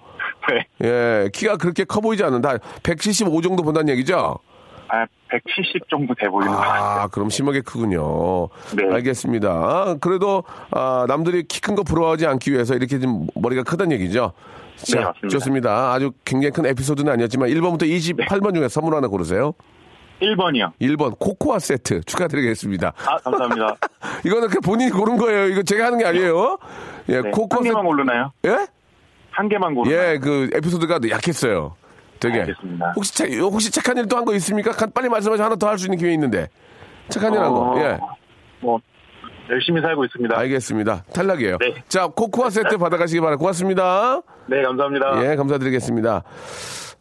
네, 0.50 0.68
예, 0.84 1.30
키가 1.34 1.58
그렇게 1.58 1.86
커 1.86 2.02
보이지 2.02 2.24
않는다. 2.24 2.58
175 2.84 3.42
정도 3.42 3.64
본다는 3.64 3.90
얘기죠? 3.94 4.38
아, 4.90 5.06
170 5.30 5.90
정도 5.90 6.14
돼 6.14 6.28
보이는 6.28 6.52
것 6.54 6.60
같아요. 6.60 6.84
아, 6.84 7.08
그럼 7.08 7.30
심하게 7.32 7.62
크군요. 7.62 8.50
네. 8.76 8.94
알겠습니다. 8.94 9.50
아, 9.50 9.96
그래도, 10.00 10.44
아, 10.70 11.06
남들이 11.08 11.44
키 11.48 11.62
큰 11.62 11.76
거 11.76 11.82
부러워하지 11.82 12.28
않기 12.28 12.52
위해서 12.52 12.76
이렇게 12.76 13.00
좀 13.00 13.26
머리가 13.34 13.64
크다는 13.64 13.94
얘기죠? 13.94 14.34
자, 14.76 15.00
네, 15.00 15.04
맞습니다. 15.06 15.28
좋습니다. 15.30 15.94
아주 15.94 16.12
굉장히 16.26 16.52
큰 16.52 16.66
에피소드는 16.68 17.12
아니었지만 17.12 17.50
1번부터 17.50 17.84
28번 17.84 18.54
중에 18.54 18.68
선물 18.68 18.94
하나 18.96 19.08
고르세요. 19.08 19.54
1번이요. 20.22 20.72
1번 20.82 21.18
코코아 21.20 21.60
세트 21.60 22.02
축하드리겠습니다. 22.06 22.94
아, 22.96 23.18
감사합니다. 23.18 23.76
이거는 24.26 24.48
그 24.50 24.60
본인이 24.62 24.90
고른 24.92 25.18
거예요. 25.18 25.48
이거 25.48 25.64
제가 25.64 25.86
하는 25.88 25.98
게 25.98 26.06
아니에요. 26.06 26.58
예, 27.10 27.22
네, 27.22 27.32
코코아 27.32 27.58
한 27.58 27.64
세트. 27.64 27.74
개만 27.74 27.86
고르나요? 27.86 28.32
예? 28.46 28.68
한 29.32 29.50
개만 29.50 29.76
고르나요? 29.76 29.98
예, 30.14 30.18
그 30.20 30.50
에피소드가 30.54 31.00
약했어요. 31.10 31.76
되게. 32.20 32.40
알겠습니다. 32.42 32.94
혹시 32.96 33.14
착, 33.18 33.30
혹시 33.32 33.72
착한 33.72 33.98
일 33.98 34.08
또 34.08 34.16
한 34.16 34.24
거 34.26 34.34
있습니까? 34.36 34.72
가- 34.72 34.88
빨리 34.94 35.10
말씀하셔 35.10 35.44
하나 35.44 35.56
더 35.56 35.68
할 35.68 35.78
수 35.78 35.88
있는 35.88 35.98
기회 35.98 36.14
있는데. 36.14 36.48
착한 37.10 37.34
일한 37.34 37.50
거. 37.52 37.72
어, 37.74 37.80
예. 37.80 37.98
뭐 38.62 38.80
열심히 39.50 39.82
살고 39.82 40.06
있습니다. 40.06 40.40
알겠습니다. 40.40 41.04
탈락이에요. 41.14 41.58
네. 41.60 41.74
자, 41.90 42.08
코코아 42.08 42.50
세트 42.50 42.78
받아가시기 42.78 43.20
바랍니다. 43.20 43.40
고맙습니다. 43.40 44.22
네, 44.48 44.62
감사합니다. 44.62 45.30
예, 45.32 45.36
감사드리겠습니다. 45.36 46.24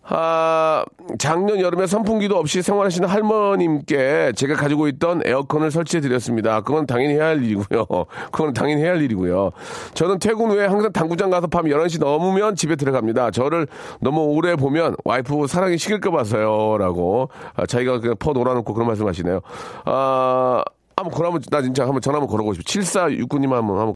아, 0.04 0.84
작년 1.18 1.60
여름에 1.60 1.86
선풍기도 1.86 2.36
없이 2.36 2.60
생활하시는 2.60 3.08
할머님께 3.08 4.32
제가 4.34 4.54
가지고 4.54 4.88
있던 4.88 5.22
에어컨을 5.24 5.70
설치해 5.70 6.00
드렸습니다. 6.00 6.60
그건 6.62 6.86
당연히 6.86 7.14
해야 7.14 7.26
할 7.26 7.42
일이고요. 7.42 7.86
그건 8.32 8.52
당연히 8.52 8.82
해야 8.82 8.92
할 8.92 9.02
일이고요. 9.02 9.52
저는 9.94 10.18
퇴근 10.18 10.50
후에 10.50 10.66
항상 10.66 10.92
당구장 10.92 11.30
가서 11.30 11.46
밤 11.46 11.66
11시 11.66 12.00
넘으면 12.00 12.56
집에 12.56 12.74
들어갑니다. 12.74 13.30
저를 13.30 13.68
너무 14.00 14.22
오래 14.24 14.56
보면 14.56 14.96
와이프 15.04 15.46
사랑이 15.46 15.78
식을까 15.78 16.10
봐서요. 16.10 16.78
라고 16.78 17.28
아, 17.54 17.66
자기가 17.66 18.00
그냥 18.00 18.16
퍼 18.18 18.32
놀아놓고 18.32 18.74
그런 18.74 18.88
말씀 18.88 19.06
하시네요. 19.06 19.40
아, 19.84 20.64
한번 20.96 21.16
그러면 21.16 21.42
나 21.50 21.62
진짜 21.62 21.84
한번 21.84 22.00
전화 22.00 22.18
한번 22.18 22.28
걸어보고 22.30 22.54
싶어. 22.54 22.64
7469님 22.64 23.50
한번 23.50 23.78
한번 23.78 23.90